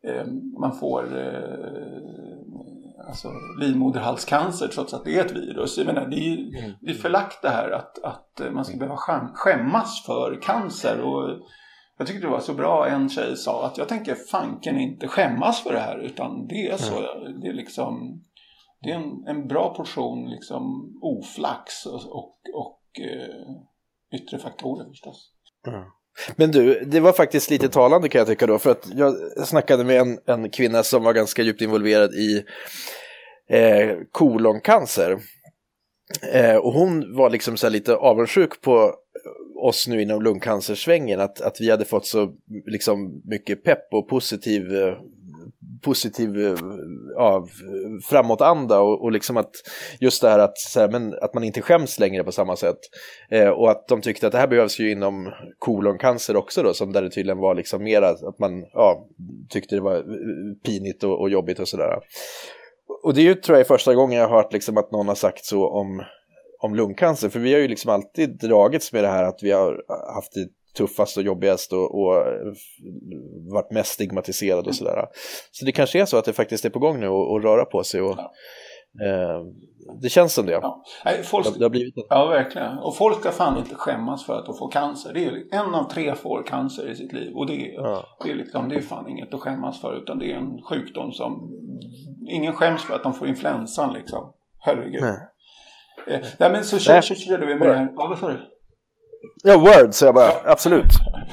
eh, 0.07 0.27
man 0.61 0.79
får 0.79 1.19
eh, 1.19 3.09
alltså, 3.09 3.29
livmoderhalscancer 3.61 4.69
trots 4.69 4.95
att 4.95 5.05
det 5.05 5.19
är 5.19 5.25
ett 5.25 5.37
virus. 5.37 5.79
Jag 5.79 5.87
menar, 5.87 6.07
det, 6.07 6.17
är, 6.17 6.59
mm. 6.59 6.73
det 6.81 6.91
är 6.91 6.95
förlagt 6.95 7.43
det 7.43 7.49
här 7.49 7.71
att, 7.71 8.05
att 8.05 8.53
man 8.53 8.65
ska 8.65 8.77
behöva 8.77 8.97
skämmas 9.35 10.03
för 10.07 10.39
cancer. 10.43 11.01
Och 11.01 11.39
jag 11.99 12.07
tyckte 12.07 12.27
det 12.27 12.31
var 12.31 12.41
så 12.41 12.55
bra 12.55 12.89
en 12.89 13.09
tjej 13.09 13.37
sa 13.37 13.67
att 13.67 13.79
jag 13.79 13.89
tänker 13.89 14.15
fanken 14.15 14.81
inte 14.81 15.09
skämmas 15.09 15.63
för 15.63 15.73
det 15.73 15.81
här 15.81 15.99
utan 15.99 16.47
det 16.47 16.69
är 16.69 16.77
så. 16.77 16.97
Mm. 16.97 17.41
Det 17.41 17.49
är 17.49 17.53
liksom 17.53 18.25
det 18.83 18.91
är 18.91 18.95
en, 18.95 19.27
en 19.27 19.49
bra 19.49 19.75
portion 19.75 20.31
liksom 20.31 20.93
oflax 21.03 21.87
och, 21.87 21.95
och, 21.95 22.39
och 22.55 22.81
eh, 23.01 24.21
yttre 24.21 24.39
faktorer 24.39 24.89
förstås. 24.89 25.33
Mm. 25.67 25.85
Men 26.37 26.51
du, 26.51 26.85
det 26.85 27.01
var 27.01 27.13
faktiskt 27.13 27.51
lite 27.51 27.69
talande 27.69 28.09
kan 28.09 28.19
jag 28.19 28.29
tycka 28.29 28.47
då, 28.47 28.59
för 28.59 28.71
att 28.71 28.89
jag 28.95 29.15
snackade 29.47 29.85
med 29.85 30.01
en, 30.01 30.19
en 30.27 30.51
kvinna 30.51 30.83
som 30.83 31.05
var 31.05 31.13
ganska 31.13 31.43
djupt 31.43 31.61
involverad 31.61 32.15
i 32.15 32.45
eh, 33.51 33.97
koloncancer. 34.13 35.19
Eh, 36.33 36.57
och 36.57 36.73
hon 36.73 37.17
var 37.17 37.31
liksom 37.31 37.57
så 37.57 37.69
lite 37.69 37.95
avundsjuk 37.97 38.61
på 38.61 38.95
oss 39.67 39.89
nu 39.89 40.03
inom 40.03 40.23
lungcancersvängen, 40.23 41.21
att, 41.21 41.41
att 41.41 41.61
vi 41.61 41.71
hade 41.71 41.85
fått 41.85 42.07
så 42.07 42.33
liksom 42.67 43.23
mycket 43.25 43.65
pepp 43.65 43.93
och 43.93 44.09
positiv 44.09 44.77
eh, 44.77 44.95
positiv 45.83 46.39
eh, 46.39 46.57
ja, 47.15 47.47
framåtanda 48.09 48.81
och, 48.81 49.03
och 49.03 49.13
liksom 49.13 49.37
att 49.37 49.51
just 50.01 50.23
det 50.23 50.29
här 50.29 50.39
att, 50.39 50.59
så 50.59 50.81
här, 50.81 50.89
men, 50.89 51.15
att 51.23 51.35
man 51.35 51.45
inte 51.45 51.63
skäms 51.63 51.99
längre 51.99 52.25
på 52.25 52.33
samma 52.33 52.57
sätt. 52.57 52.79
Eh, 53.31 53.49
och 53.49 53.71
att 53.71 53.89
de 53.89 54.01
tyckte 54.01 54.27
att 54.27 54.33
det 54.33 54.39
här 54.39 54.49
behövs 54.49 54.81
ju 54.81 54.91
inom 54.91 55.33
koloncancer 55.59 56.37
också 56.37 56.63
då, 56.63 56.75
som 56.75 56.93
där 56.93 57.03
det 57.03 57.11
tydligen 57.11 57.39
var 57.39 57.55
liksom 57.55 57.83
mera 57.85 58.09
att 58.09 58.39
man 58.39 58.65
ja, 58.73 59.07
tyckte 59.49 59.75
det 59.75 59.81
var 59.81 59.97
eh, 59.97 60.03
pinigt 60.65 61.05
och, 61.05 61.21
och 61.21 61.31
jobbigt 61.31 61.59
och 61.59 61.69
sådär. 61.69 61.99
Och 63.03 63.15
det 63.15 63.21
är 63.21 63.25
ju 63.25 63.35
tror 63.35 63.59
jag 63.59 63.67
första 63.67 63.95
gången 63.95 64.19
jag 64.19 64.29
har 64.29 64.37
hört 64.37 64.53
liksom 64.53 64.77
att 64.77 64.93
någon 64.93 65.09
har 65.09 65.15
sagt 65.15 65.45
så 65.45 65.69
om, 65.69 66.03
om 66.59 66.75
lungcancer, 66.75 67.29
för 67.29 67.41
vi 67.41 67.53
har 67.53 67.61
ju 67.61 67.69
liksom 67.69 67.91
alltid 67.91 68.39
dragits 68.39 68.93
med 68.93 69.05
det 69.05 69.09
här 69.09 69.25
att 69.25 69.43
vi 69.43 69.51
har 69.51 69.83
haft 70.15 70.33
det 70.33 70.49
tuffast 70.79 71.17
och 71.17 71.23
jobbigast 71.23 71.73
och, 71.73 72.01
och 72.01 72.15
varit 73.53 73.71
mest 73.71 73.93
stigmatiserad 73.93 74.67
och 74.67 74.75
sådär. 74.75 75.07
Så 75.51 75.65
det 75.65 75.73
kanske 75.73 76.01
är 76.01 76.05
så 76.05 76.17
att 76.17 76.25
det 76.25 76.33
faktiskt 76.33 76.65
är 76.65 76.71
på 76.71 76.79
gång 76.79 77.01
nu 77.01 77.07
att 77.07 77.45
röra 77.45 77.65
på 77.65 77.85
sig 77.85 78.01
och 78.03 78.15
ja. 78.19 78.33
eh, 79.07 79.45
det 80.03 80.09
känns 80.09 80.35
som 80.35 80.47
det. 80.47 80.53
Ja. 80.53 80.85
Nej, 81.05 81.23
folk, 81.23 81.47
det, 81.47 81.59
det 81.59 81.65
har 81.65 81.71
blivit 81.71 81.95
det. 81.95 82.07
Ja, 82.09 82.27
verkligen. 82.27 82.79
Och 82.79 82.97
folk 82.97 83.21
ska 83.21 83.31
fan 83.31 83.59
inte 83.59 83.75
skämmas 83.75 84.27
för 84.27 84.39
att 84.39 84.47
de 84.47 84.57
får 84.57 84.71
cancer. 84.71 85.13
Det 85.15 85.25
är, 85.25 85.61
en 85.61 85.75
av 85.75 85.91
tre 85.91 86.15
får 86.15 86.43
cancer 86.43 86.91
i 86.91 86.95
sitt 86.95 87.13
liv 87.13 87.37
och 87.37 87.47
det 87.47 87.53
är, 87.53 87.75
ja. 87.75 88.05
det 88.25 88.31
är, 88.31 88.35
liksom, 88.35 88.69
det 88.69 88.77
är 88.77 88.81
fan 88.81 89.09
inget 89.09 89.35
att 89.35 89.41
skämmas 89.41 89.81
för 89.81 90.03
utan 90.03 90.19
det 90.19 90.33
är 90.33 90.37
en 90.37 90.63
sjukdom 90.63 91.13
som 91.13 91.51
ingen 92.29 92.53
skäms 92.53 92.83
för 92.83 92.95
att 92.95 93.03
de 93.03 93.15
får 93.15 93.29
influensan 93.29 93.93
liksom. 93.93 94.33
Herregud. 94.59 95.03
Nej. 95.03 95.28
Nej 96.39 96.53
men 96.53 96.65
så 96.65 96.79
körde 96.79 97.47
vi 97.47 97.55
med 97.55 97.69
det 97.69 97.77
här. 97.77 97.89
Ja, 97.97 98.07
vad 98.09 98.19
sa 98.19 98.29
du? 98.29 98.39
Ja, 99.45 99.59
Word 99.59 99.95
så 99.95 100.05
jag 100.05 100.15
bara, 100.15 100.33
absolut. 100.45 100.85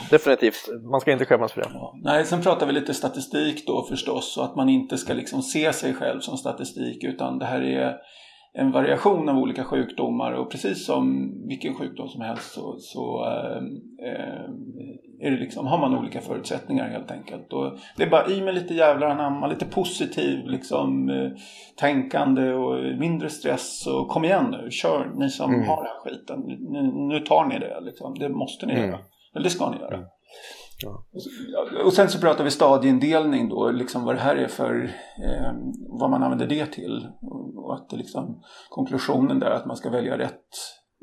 Definitivt. 0.10 0.70
Man 0.92 1.02
ska 1.02 1.12
inte 1.12 1.26
skämmas 1.26 1.52
för 1.52 1.62
det. 1.62 1.70
Ja. 1.74 1.94
Nej, 2.04 2.26
sen 2.26 2.42
pratar 2.42 2.66
vi 2.68 2.74
lite 2.74 2.94
statistik 2.94 3.68
då 3.68 3.86
förstås. 3.90 4.38
Och 4.38 4.46
att 4.46 4.56
man 4.56 4.70
inte 4.70 4.98
ska 4.98 5.14
liksom 5.14 5.42
se 5.42 5.74
sig 5.74 5.94
själv 5.94 6.20
som 6.20 6.38
statistik. 6.38 7.04
Utan 7.04 7.40
det 7.40 7.46
här 7.46 7.62
är 7.62 7.94
en 8.58 8.72
variation 8.72 9.30
av 9.30 9.38
olika 9.38 9.64
sjukdomar 9.64 10.32
och 10.32 10.52
precis 10.52 10.86
som 10.86 11.32
vilken 11.48 11.76
sjukdom 11.76 12.08
som 12.08 12.22
helst 12.22 12.54
så, 12.54 12.76
så 12.80 13.26
äh, 13.26 13.62
är 15.20 15.32
det 15.32 15.38
liksom, 15.38 15.68
har 15.68 15.78
man 15.78 15.96
olika 15.98 16.22
förutsättningar 16.22 16.90
helt 16.90 17.12
enkelt. 17.12 17.54
Och 17.54 17.78
det 17.98 18.04
är 18.04 18.10
bara 18.10 18.28
i 18.28 18.42
med 18.42 18.56
lite 18.56 18.74
jävlar 18.74 19.08
anamma, 19.08 19.48
lite 19.48 19.66
positiv 19.66 20.48
liksom, 20.48 21.10
äh, 21.10 21.32
tänkande 21.76 22.54
och 22.54 23.00
mindre 23.00 23.30
stress 23.30 23.88
och 23.88 24.08
kom 24.08 24.26
igen 24.26 24.46
nu, 24.52 24.72
kör 24.72 25.12
ni 25.16 25.30
som 25.30 25.54
mm. 25.54 25.68
har 25.68 25.76
den 25.76 25.86
här 25.86 26.00
skiten. 26.00 26.44
Nu, 26.60 26.92
nu 27.08 27.20
tar 27.20 27.46
ni 27.46 27.60
det 27.60 27.82
liksom, 27.82 28.20
det 28.20 28.30
måste 28.30 28.66
ni 28.66 28.74
mm. 28.74 28.86
göra. 28.86 29.00
Eller 29.34 29.44
det 29.44 29.50
ska 29.50 29.70
ni 29.70 29.78
göra. 29.78 30.00
Ja. 30.78 31.06
Och 31.86 31.94
sen 31.94 32.10
så 32.10 32.20
pratar 32.20 32.44
vi 32.44 32.52
stadieindelning 32.52 33.50
då, 33.50 33.72
liksom 33.72 34.04
vad 34.04 34.16
det 34.16 34.22
här 34.22 34.36
är 34.36 34.48
för, 34.48 34.84
eh, 35.24 35.54
vad 36.00 36.10
man 36.10 36.24
använder 36.24 36.48
det 36.48 36.66
till. 36.66 37.08
Och 37.56 37.74
att 37.76 37.90
det 37.90 37.98
liksom, 37.98 38.42
konklusionen 38.70 39.40
där 39.40 39.52
att 39.52 39.66
man 39.66 39.76
ska 39.76 39.90
välja 39.90 40.18
rätt 40.18 40.50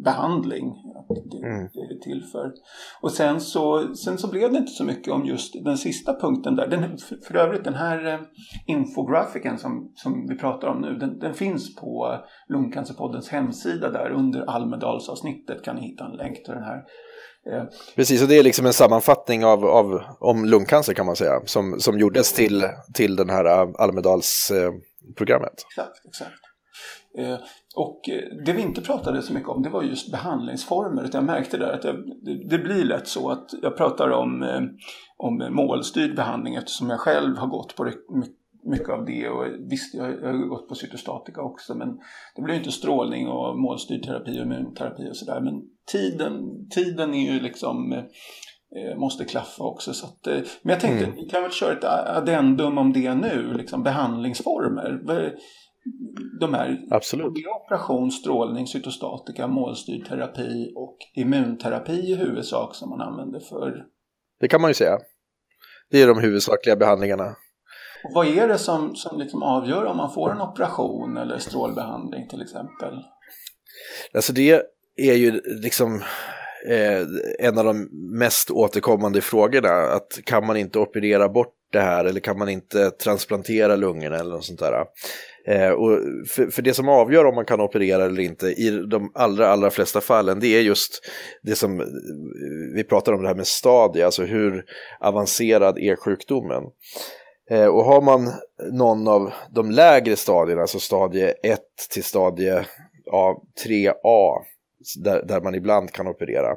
behandling. 0.04 0.68
Att 0.68 1.08
det, 1.08 1.46
mm. 1.46 1.68
det 1.72 1.94
är 1.94 2.00
till 2.00 2.24
för. 2.32 2.52
Och 3.00 3.10
sen 3.10 3.40
så, 3.40 3.94
sen 3.94 4.18
så 4.18 4.30
blev 4.30 4.52
det 4.52 4.58
inte 4.58 4.72
så 4.72 4.84
mycket 4.84 5.14
om 5.14 5.26
just 5.26 5.64
den 5.64 5.76
sista 5.76 6.20
punkten 6.20 6.56
där. 6.56 6.66
Den, 6.66 6.98
för 7.26 7.36
övrigt 7.36 7.64
den 7.64 7.74
här 7.74 8.06
eh, 8.06 8.20
infografiken 8.66 9.58
som, 9.58 9.92
som 9.94 10.26
vi 10.28 10.38
pratar 10.38 10.68
om 10.68 10.80
nu, 10.80 10.94
den, 10.94 11.18
den 11.18 11.34
finns 11.34 11.76
på 11.76 12.16
Lungcancerpoddens 12.48 13.28
hemsida 13.28 13.90
där 13.90 14.10
under 14.10 14.40
Almedalsavsnittet 14.40 15.64
kan 15.64 15.76
ni 15.76 15.82
hitta 15.82 16.04
en 16.04 16.16
länk 16.16 16.44
till 16.44 16.54
den 16.54 16.64
här. 16.64 16.82
Eh, 17.46 17.64
Precis, 17.96 18.22
och 18.22 18.28
det 18.28 18.38
är 18.38 18.42
liksom 18.42 18.66
en 18.66 18.72
sammanfattning 18.72 19.44
av, 19.44 19.64
av, 19.64 20.02
om 20.18 20.44
lungcancer 20.44 20.94
kan 20.94 21.06
man 21.06 21.16
säga, 21.16 21.40
som, 21.44 21.80
som 21.80 21.98
gjordes 21.98 22.32
till, 22.32 22.64
till 22.94 23.16
den 23.16 23.30
här 23.30 23.44
eh, 23.44 23.68
Almedalsprogrammet. 23.78 25.64
exakt, 25.68 26.06
exakt. 26.06 26.32
Eh, 27.18 27.36
och 27.76 28.00
det 28.46 28.52
vi 28.52 28.62
inte 28.62 28.80
pratade 28.80 29.22
så 29.22 29.32
mycket 29.32 29.48
om 29.48 29.62
det 29.62 29.70
var 29.70 29.82
just 29.82 30.10
behandlingsformer. 30.10 31.10
Jag 31.12 31.24
märkte 31.24 31.56
där 31.56 31.72
att 31.72 31.84
jag, 31.84 31.96
det, 32.50 32.58
blir 32.58 32.84
lätt 32.84 33.08
så 33.08 33.30
att 33.30 33.50
jag 33.62 33.76
pratar 33.76 34.10
om, 34.10 34.44
om 35.16 35.48
målstyrd 35.50 36.16
behandling 36.16 36.54
eftersom 36.54 36.90
jag 36.90 37.00
själv 37.00 37.36
har 37.36 37.46
gått 37.46 37.76
på 37.76 37.90
mycket 38.64 38.88
av 38.88 39.04
det 39.04 39.28
och 39.28 39.46
visst, 39.70 39.94
jag, 39.94 40.12
jag 40.22 40.26
har 40.26 40.48
gått 40.48 40.68
på 40.68 40.74
cytostatika 40.74 41.42
också 41.42 41.74
men 41.74 41.98
det 42.36 42.42
blir 42.42 42.54
inte 42.54 42.72
strålning 42.72 43.28
och 43.28 43.58
målstyrd 43.58 44.02
terapi 44.02 44.30
och 44.40 44.42
immunterapi 44.42 45.10
och 45.10 45.16
sådär 45.16 45.40
men 45.40 45.62
tiden, 45.86 46.40
tiden 46.70 47.14
är 47.14 47.32
ju 47.32 47.40
liksom 47.40 47.92
eh, 48.76 48.98
måste 48.98 49.24
klaffa 49.24 49.64
också. 49.64 49.92
Så 49.92 50.06
att, 50.06 50.26
eh, 50.26 50.40
men 50.62 50.72
jag 50.72 50.80
tänkte, 50.80 51.04
mm. 51.04 51.16
vi 51.16 51.28
kan 51.28 51.42
väl 51.42 51.52
köra 51.52 51.72
ett 51.72 51.84
addendum 52.16 52.78
om 52.78 52.92
det 52.92 53.14
nu, 53.14 53.52
liksom 53.54 53.82
behandlingsformer. 53.82 55.02
De 56.40 56.54
här 56.54 56.78
Absolut. 56.90 57.32
operation, 57.64 58.10
strålning, 58.10 58.66
cytostatika, 58.66 59.46
målstyrd 59.46 60.08
terapi 60.08 60.72
och 60.76 60.96
immunterapi 61.14 61.92
i 61.92 62.14
huvudsak 62.14 62.74
som 62.74 62.90
man 62.90 63.00
använder 63.00 63.40
för. 63.40 63.84
Det 64.40 64.48
kan 64.48 64.60
man 64.60 64.70
ju 64.70 64.74
säga. 64.74 64.98
Det 65.90 66.02
är 66.02 66.06
de 66.06 66.18
huvudsakliga 66.18 66.76
behandlingarna. 66.76 67.36
Och 68.04 68.14
vad 68.14 68.26
är 68.26 68.48
det 68.48 68.58
som, 68.58 68.96
som 68.96 69.18
liksom 69.18 69.42
avgör 69.42 69.84
om 69.84 69.96
man 69.96 70.12
får 70.12 70.30
en 70.32 70.40
operation 70.40 71.16
eller 71.16 71.38
strålbehandling 71.38 72.28
till 72.28 72.42
exempel? 72.42 72.94
Alltså 74.14 74.32
det 74.32 74.62
är 74.96 75.14
ju 75.14 75.40
liksom 75.44 76.02
eh, 76.68 77.02
en 77.38 77.58
av 77.58 77.64
de 77.64 77.88
mest 78.18 78.50
återkommande 78.50 79.20
frågorna. 79.20 79.68
Att 79.68 80.20
kan 80.24 80.46
man 80.46 80.56
inte 80.56 80.78
operera 80.78 81.28
bort 81.28 81.54
det 81.72 81.80
här 81.80 82.04
eller 82.04 82.20
kan 82.20 82.38
man 82.38 82.48
inte 82.48 82.90
transplantera 82.90 83.76
lungorna 83.76 84.16
eller 84.16 84.30
något 84.30 84.44
sånt 84.44 84.60
där. 84.60 84.84
Eh, 85.46 85.70
och 85.70 85.98
för, 86.28 86.46
för, 86.50 86.62
det 86.62 86.74
som 86.74 86.88
avgör 86.88 87.24
om 87.24 87.34
man 87.34 87.44
kan 87.44 87.60
operera 87.60 88.04
eller 88.04 88.20
inte 88.20 88.46
i 88.46 88.70
de 88.70 89.12
allra, 89.14 89.48
allra 89.48 89.70
flesta 89.70 90.00
fallen 90.00 90.40
det 90.40 90.46
är 90.46 90.60
just 90.60 91.00
det 91.42 91.54
som 91.54 91.80
eh, 91.80 91.86
vi 92.74 92.84
pratar 92.84 93.12
om 93.12 93.22
det 93.22 93.28
här 93.28 93.34
med 93.34 93.46
stadie, 93.46 94.04
alltså 94.04 94.24
hur 94.24 94.64
avancerad 95.00 95.78
är 95.78 95.96
sjukdomen. 95.96 96.62
Eh, 97.50 97.66
och 97.66 97.84
har 97.84 98.02
man 98.02 98.32
någon 98.72 99.08
av 99.08 99.32
de 99.54 99.70
lägre 99.70 100.16
stadierna, 100.16 100.60
alltså 100.60 100.78
stadie 100.78 101.34
1 101.42 101.60
till 101.90 102.04
stadie 102.04 102.64
ja, 103.04 103.42
3A, 103.66 104.38
där, 105.04 105.22
där 105.22 105.40
man 105.40 105.54
ibland 105.54 105.92
kan 105.92 106.06
operera, 106.06 106.50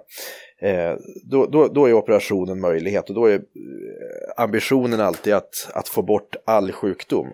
eh, 0.61 0.95
då, 1.23 1.45
då, 1.45 1.67
då, 1.67 1.85
är 1.85 1.93
operationen 1.93 2.59
möjlighet 2.59 3.09
och 3.09 3.15
då 3.15 3.25
är 3.25 3.35
eh, 3.35 3.41
ambitionen 4.37 4.99
alltid 5.01 5.33
att, 5.33 5.69
att 5.73 5.87
få 5.87 6.01
bort 6.01 6.35
all 6.45 6.71
sjukdom. 6.71 7.27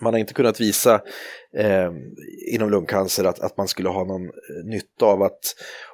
Man 0.00 0.14
har 0.14 0.18
inte 0.20 0.34
kunnat 0.34 0.60
visa 0.60 1.00
eh, 1.56 1.92
inom 2.52 2.70
lungcancer 2.70 3.24
att, 3.24 3.40
att 3.40 3.56
man 3.56 3.68
skulle 3.68 3.88
ha 3.88 4.04
någon 4.04 4.24
eh, 4.24 4.64
nytta 4.64 5.06
av 5.06 5.22
att 5.22 5.40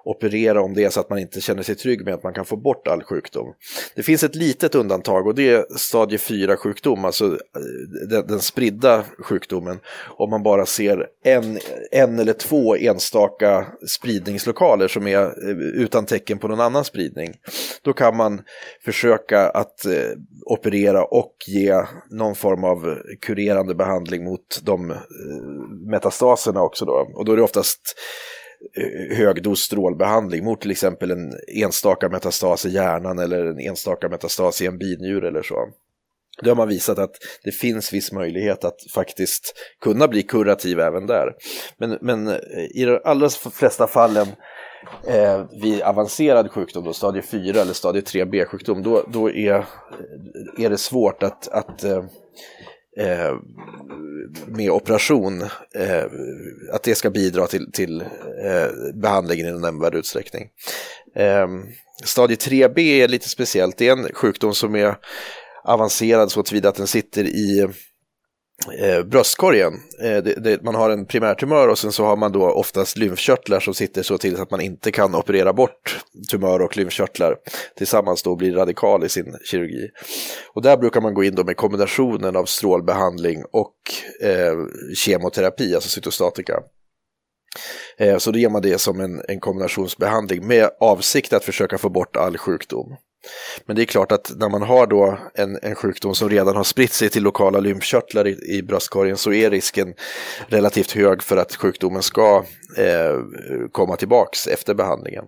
operera 0.04 0.62
om 0.62 0.75
det 0.75 0.85
är 0.85 0.90
så 0.90 1.00
att 1.00 1.11
man 1.11 1.18
inte 1.18 1.40
känner 1.40 1.62
sig 1.62 1.75
trygg 1.75 2.04
med 2.04 2.14
att 2.14 2.23
man 2.23 2.35
kan 2.35 2.44
få 2.44 2.56
bort 2.56 2.88
all 2.88 3.02
sjukdom. 3.02 3.54
Det 3.94 4.02
finns 4.02 4.23
ett 4.23 4.35
litet 4.35 4.75
undantag 4.75 5.26
och 5.26 5.35
det 5.35 5.50
är 5.50 5.64
stadie 5.76 6.18
4-sjukdom, 6.18 7.04
alltså 7.04 7.25
eh, 7.25 8.09
den, 8.11 8.26
den 8.26 8.40
spridda 8.40 9.04
sjukdomen. 9.18 9.78
Om 10.16 10.30
man 10.30 10.42
bara 10.42 10.66
ser 10.66 11.06
en, 11.25 11.59
en 11.90 12.18
eller 12.18 12.32
två 12.32 12.76
enstaka 12.76 13.66
spridningslokaler 13.88 14.88
som 14.88 15.06
är 15.06 15.23
eh, 15.23 15.56
utan 15.59 16.06
tecken 16.06 16.38
på 16.38 16.49
någon 16.49 16.61
annan 16.61 16.85
spridning. 16.85 17.35
Då 17.82 17.92
kan 17.92 18.16
man 18.16 18.42
försöka 18.85 19.49
att 19.49 19.87
eh, 19.87 20.11
operera 20.47 21.04
och 21.04 21.35
ge 21.47 21.82
någon 22.11 22.35
form 22.35 22.64
av 22.64 22.99
kurerande 23.21 23.75
behandling 23.75 24.25
mot 24.25 24.61
de 24.62 24.94
metastaserna 25.90 26.62
också 26.62 26.84
då. 26.84 27.11
Och 27.14 27.25
då 27.25 27.32
är 27.32 27.37
det 27.37 27.42
oftast 27.42 27.80
eh, 28.76 29.16
högdos 29.16 29.61
strålbehandling 29.61 30.44
mot 30.44 30.61
till 30.61 30.70
exempel 30.70 31.11
en 31.11 31.32
enstaka 31.62 32.08
metastas 32.08 32.66
i 32.66 32.68
hjärnan 32.68 33.18
eller 33.18 33.44
en 33.44 33.61
enstaka 33.61 34.08
metastas 34.08 34.62
i 34.62 34.66
en 34.66 34.78
binjur 34.78 35.25
eller 35.25 35.42
så. 35.42 35.56
Då 36.42 36.50
har 36.50 36.56
man 36.56 36.68
visat 36.68 36.99
att 36.99 37.16
det 37.44 37.52
finns 37.52 37.92
viss 37.92 38.12
möjlighet 38.12 38.64
att 38.64 38.76
faktiskt 38.94 39.54
kunna 39.80 40.08
bli 40.08 40.22
kurativ 40.22 40.80
även 40.80 41.06
där. 41.06 41.34
Men, 41.78 41.99
men 42.00 42.28
eh, 42.28 42.37
i 42.75 42.84
de 42.84 43.00
allra 43.04 43.28
flesta 43.28 43.87
fallen 43.87 44.26
eh, 45.06 45.44
vid 45.62 45.82
avancerad 45.82 46.50
sjukdom, 46.50 46.84
då, 46.84 46.92
stadie 46.92 47.22
4 47.22 47.61
eller 47.61 47.72
stadie 47.72 48.02
3B-sjukdom, 48.02 48.82
då, 48.82 49.04
då 49.08 49.30
är, 49.30 49.54
eh, 49.54 50.64
är 50.64 50.70
det 50.70 50.78
svårt 50.78 51.22
att, 51.22 51.49
att 51.49 51.84
eh, 51.84 52.04
eh, 52.99 53.37
med 54.46 54.70
operation, 54.70 55.42
eh, 55.75 56.04
att 56.72 56.82
det 56.82 56.94
ska 56.94 57.11
bidra 57.11 57.46
till, 57.46 57.72
till 57.72 58.00
eh, 58.00 58.68
behandlingen 58.94 59.46
i 59.46 59.50
någon 59.50 59.61
nämnvärd 59.61 59.94
utsträckning. 59.94 60.49
Eh, 61.16 61.49
Stadie 62.04 62.37
3b 62.37 62.78
är 62.78 63.08
lite 63.08 63.28
speciellt, 63.28 63.76
det 63.76 63.88
är 63.88 63.92
en 63.92 64.12
sjukdom 64.14 64.54
som 64.54 64.75
är 64.75 64.96
avancerad 65.64 66.30
så 66.30 66.42
tillvida 66.42 66.68
att 66.68 66.75
den 66.75 66.87
sitter 66.87 67.25
i 67.25 67.68
eh, 68.78 69.02
bröstkorgen. 69.02 69.73
Eh, 70.00 70.23
det, 70.23 70.35
det, 70.45 70.62
man 70.62 70.75
har 70.75 70.90
en 70.90 71.07
primärtumör 71.07 71.69
och 71.69 71.78
sen 71.78 71.92
så 71.92 72.04
har 72.04 72.16
man 72.16 72.33
då 72.33 72.50
oftast 72.50 72.97
lymfkörtlar 72.97 73.61
som 73.61 73.75
sitter 73.75 74.02
så 74.02 74.19
till 74.19 74.40
att 74.40 74.50
man 74.50 74.61
inte 74.61 74.92
kan 74.92 75.14
operera 75.14 75.52
bort 75.52 76.00
tumör 76.31 76.61
och 76.61 76.76
lymfkörtlar 76.76 77.37
tillsammans 77.76 78.23
då 78.23 78.37
blir 78.37 78.54
radikal 78.54 79.04
i 79.04 79.09
sin 79.09 79.37
kirurgi. 79.45 79.88
Och 80.54 80.62
där 80.62 80.76
brukar 80.76 81.00
man 81.00 81.14
gå 81.14 81.25
in 81.25 81.35
då 81.35 81.45
med 81.45 81.57
kombinationen 81.57 82.37
av 82.37 82.45
strålbehandling 82.45 83.45
och 83.52 83.75
eh, 84.23 84.57
kemoterapi, 84.95 85.75
alltså 85.75 85.90
cytostatika. 85.90 86.54
Eh, 87.99 88.19
så 88.19 88.31
då 88.31 88.38
ger 88.38 88.49
man 88.49 88.62
det 88.62 88.78
som 88.81 89.00
en, 89.00 89.23
en 89.28 89.40
kombinationsbehandling 89.40 90.47
med 90.47 90.71
avsikt 90.81 91.33
att 91.33 91.45
försöka 91.45 91.78
få 91.78 91.88
bort 91.88 92.16
all 92.16 92.38
sjukdom. 92.38 92.97
Men 93.67 93.76
det 93.76 93.83
är 93.83 93.87
klart 93.87 94.12
att 94.12 94.33
när 94.37 94.49
man 94.49 94.62
har 94.62 94.87
då 94.87 95.19
en, 95.35 95.59
en 95.62 95.75
sjukdom 95.75 96.14
som 96.14 96.31
redan 96.31 96.57
har 96.57 96.64
spritt 96.64 96.93
sig 96.93 97.11
till 97.11 97.23
lokala 97.23 97.61
lymfkörtlar 97.61 98.26
i, 98.26 98.57
i 98.57 98.62
bröstkorgen 98.62 99.17
så 99.17 99.33
är 99.33 99.50
risken 99.50 99.95
relativt 100.49 100.93
hög 100.93 101.23
för 101.23 101.37
att 101.37 101.55
sjukdomen 101.55 102.02
ska 102.02 102.45
eh, 102.79 103.19
komma 103.73 103.97
tillbaks 103.97 104.47
efter 104.47 104.75
behandlingen. 104.75 105.25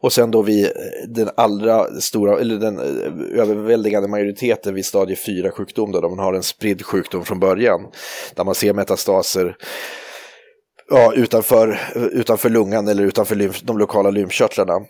Och 0.00 0.12
sen 0.12 0.30
då 0.30 0.42
vid 0.42 0.64
eh, 0.64 0.70
den 1.08 1.30
allra 1.36 2.00
stora, 2.00 2.40
eller 2.40 2.56
den 2.56 2.78
eh, 2.78 3.40
överväldigande 3.40 4.08
majoriteten 4.08 4.74
vid 4.74 4.86
stadie 4.86 5.16
4-sjukdom, 5.16 5.92
där 5.92 6.08
man 6.08 6.18
har 6.18 6.34
en 6.34 6.42
spridd 6.42 6.82
sjukdom 6.82 7.24
från 7.24 7.40
början, 7.40 7.80
där 8.34 8.44
man 8.44 8.54
ser 8.54 8.74
metastaser 8.74 9.56
ja, 10.88 11.12
utanför, 11.14 11.80
utanför 12.12 12.50
lungan 12.50 12.88
eller 12.88 13.02
utanför 13.02 13.34
lymf, 13.34 13.62
de 13.62 13.78
lokala 13.78 14.10
lymfkörtlarna. 14.10 14.80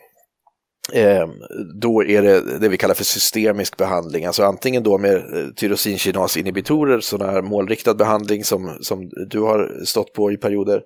Ehm, 0.93 1.31
då 1.75 2.05
är 2.05 2.23
det 2.23 2.59
det 2.59 2.69
vi 2.69 2.77
kallar 2.77 2.95
för 2.95 3.05
systemisk 3.05 3.77
behandling, 3.77 4.25
alltså 4.25 4.43
antingen 4.43 4.83
då 4.83 4.99
med 4.99 5.15
eh, 5.15 5.21
tyrosinkinasinhibitorer, 5.21 5.51
tyrosinkinas-inhibitorer, 5.53 7.01
sådana 7.01 7.33
här 7.33 7.43
målriktad 7.43 7.95
behandling 7.95 8.45
som, 8.45 8.79
som 8.81 9.11
du 9.31 9.41
har 9.41 9.85
stått 9.85 10.13
på 10.13 10.33
i 10.33 10.37
perioder, 10.37 10.83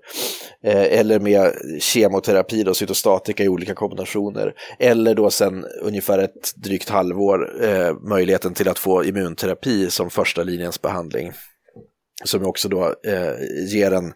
eh, 0.64 0.98
eller 0.98 1.20
med 1.20 1.52
kemoterapi, 1.80 2.62
då, 2.62 2.74
cytostatika 2.74 3.44
i 3.44 3.48
olika 3.48 3.74
kombinationer, 3.74 4.52
eller 4.78 5.14
då 5.14 5.30
sen 5.30 5.64
ungefär 5.82 6.18
ett 6.18 6.54
drygt 6.56 6.88
halvår 6.88 7.64
eh, 7.64 7.94
möjligheten 8.08 8.54
till 8.54 8.68
att 8.68 8.78
få 8.78 9.04
immunterapi 9.04 9.90
som 9.90 10.10
första 10.10 10.42
linjens 10.42 10.82
behandling 10.82 11.32
som 12.24 12.46
också 12.46 12.68
då 12.68 12.94
eh, 13.06 13.34
ger 13.66 13.92
en 13.92 14.12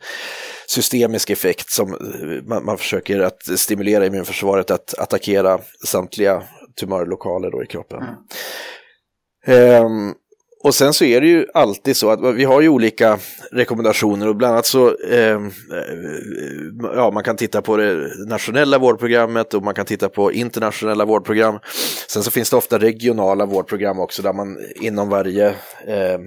systemisk 0.66 1.30
effekt 1.30 1.70
som 1.70 1.92
eh, 1.92 2.44
man, 2.44 2.64
man, 2.64 2.78
försöker 2.78 3.20
att 3.20 3.58
stimulera 3.58 4.06
immunförsvaret 4.06 4.70
att 4.70 4.98
attackera 4.98 5.58
samtliga 5.86 6.42
tumörlokaler 6.80 7.50
då 7.50 7.62
i 7.62 7.66
kroppen. 7.66 8.02
Mm. 9.46 9.84
Um, 9.84 10.14
och 10.64 10.74
sen 10.74 10.92
så 10.92 11.04
är 11.04 11.20
det 11.20 11.26
ju 11.26 11.46
alltid 11.54 11.96
så 11.96 12.10
att 12.10 12.34
vi 12.34 12.44
har 12.44 12.60
ju 12.60 12.68
olika 12.68 13.18
rekommendationer 13.52 14.28
och 14.28 14.36
bland 14.36 14.52
annat 14.52 14.66
så, 14.66 14.96
ehm, 15.12 15.46
eh, 15.46 16.94
ja 16.94 17.10
man 17.10 17.22
kan 17.22 17.36
titta 17.36 17.62
på 17.62 17.76
det 17.76 18.08
nationella 18.28 18.78
vårdprogrammet 18.78 19.54
och 19.54 19.62
man 19.62 19.74
kan 19.74 19.86
titta 19.86 20.08
på 20.08 20.32
internationella 20.32 21.04
vårdprogram. 21.04 21.58
Sen 22.08 22.22
så 22.22 22.30
finns 22.30 22.50
det 22.50 22.56
ofta 22.56 22.78
regionala 22.78 23.46
vårdprogram 23.46 23.98
också 23.98 24.22
där 24.22 24.32
man 24.32 24.58
inom 24.80 25.08
varje 25.08 25.48
eh, 25.86 26.18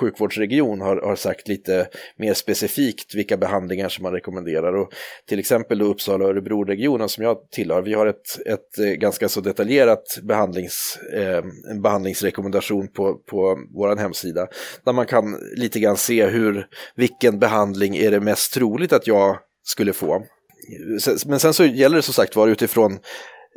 sjukvårdsregion 0.00 0.80
har, 0.80 0.96
har 0.96 1.16
sagt 1.16 1.48
lite 1.48 1.88
mer 2.16 2.34
specifikt 2.34 3.14
vilka 3.14 3.36
behandlingar 3.36 3.88
som 3.88 4.02
man 4.02 4.12
rekommenderar. 4.12 4.76
Och 4.76 4.92
till 5.28 5.38
exempel 5.38 5.78
då 5.78 5.84
Uppsala 5.84 6.24
och 6.24 6.30
Örebro-regionen 6.30 7.08
som 7.08 7.24
jag 7.24 7.50
tillhör, 7.50 7.82
vi 7.82 7.94
har 7.94 8.06
ett, 8.06 8.46
ett 8.46 8.78
eh, 8.78 8.86
ganska 8.86 9.28
så 9.28 9.40
detaljerat 9.40 10.18
behandlings, 10.22 10.98
eh, 11.14 11.44
en 11.70 11.82
behandlingsrekommendation 11.82 12.88
på, 12.88 13.14
på 13.14 13.58
vår 13.74 13.96
hemsida 13.96 14.46
där 14.84 14.92
man 14.92 15.06
kan 15.06 15.38
lite 15.56 15.80
grann 15.80 15.96
se 15.96 16.26
hur, 16.26 16.66
vilken 16.96 17.38
behandling 17.38 17.96
är 17.96 18.10
det 18.10 18.20
mest 18.20 18.52
troligt 18.52 18.92
att 18.92 19.06
jag 19.06 19.38
skulle 19.64 19.92
få. 19.92 20.22
Men 21.26 21.40
sen 21.40 21.54
så 21.54 21.64
gäller 21.64 21.96
det 21.96 22.02
som 22.02 22.14
sagt 22.14 22.36
var 22.36 22.48
utifrån 22.48 22.98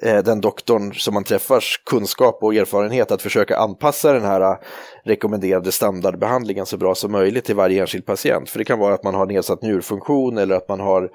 eh, 0.04 0.24
den 0.24 0.42
doktorn 0.42 0.94
som 0.94 1.14
man 1.14 1.24
träffars 1.24 1.82
kunskap 1.86 2.40
och 2.42 2.56
erfarenhet 2.56 3.12
att 3.12 3.22
försöka 3.22 3.58
anpassa 3.58 4.14
den 4.14 4.24
här 4.24 4.42
eh, 4.42 4.58
rekommenderade 5.06 5.72
standardbehandlingen 5.72 6.66
så 6.66 6.78
bra 6.78 6.96
som 6.96 7.12
möjligt 7.12 7.46
till 7.46 7.56
varje 7.56 7.82
enskild 7.82 8.06
patient. 8.06 8.50
För 8.50 8.60
det 8.60 8.66
kan 8.66 8.80
vara 8.80 8.94
att 8.94 9.04
man 9.04 9.16
har 9.16 9.26
nedsatt 9.26 9.62
njurfunktion 9.62 10.38
eller 10.38 10.56
att 10.56 10.70
man 10.70 10.80
har 10.80 11.10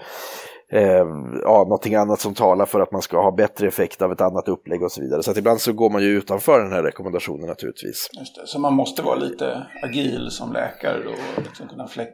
eh, 0.73 1.07
ja, 1.43 1.59
någonting 1.63 1.95
annat 1.95 2.21
som 2.21 2.35
talar 2.35 2.67
för 2.67 2.81
att 2.81 2.93
man 2.93 3.03
ska 3.03 3.23
ha 3.23 3.31
bättre 3.31 3.69
effekt 3.69 4.03
av 4.03 4.13
ett 4.13 4.21
annat 4.21 4.49
upplägg 4.49 4.83
och 4.83 4.93
så 4.93 5.01
vidare. 5.01 5.23
Så 5.23 5.31
att 5.31 5.37
ibland 5.37 5.61
så 5.61 5.73
går 5.73 5.91
man 5.91 6.03
ju 6.03 6.09
utanför 6.09 6.61
den 6.61 6.73
här 6.73 6.83
rekommendationen 6.83 7.47
naturligtvis. 7.47 8.09
Just 8.19 8.37
det. 8.37 8.47
Så 8.47 8.59
man 8.59 8.75
måste 8.75 9.03
vara 9.03 9.17
lite 9.17 9.67
agil 9.83 10.31
som 10.31 10.53
läkare 10.53 10.99
och 11.09 11.43
liksom 11.43 11.69
kunna 11.69 11.89
fle 11.89 12.07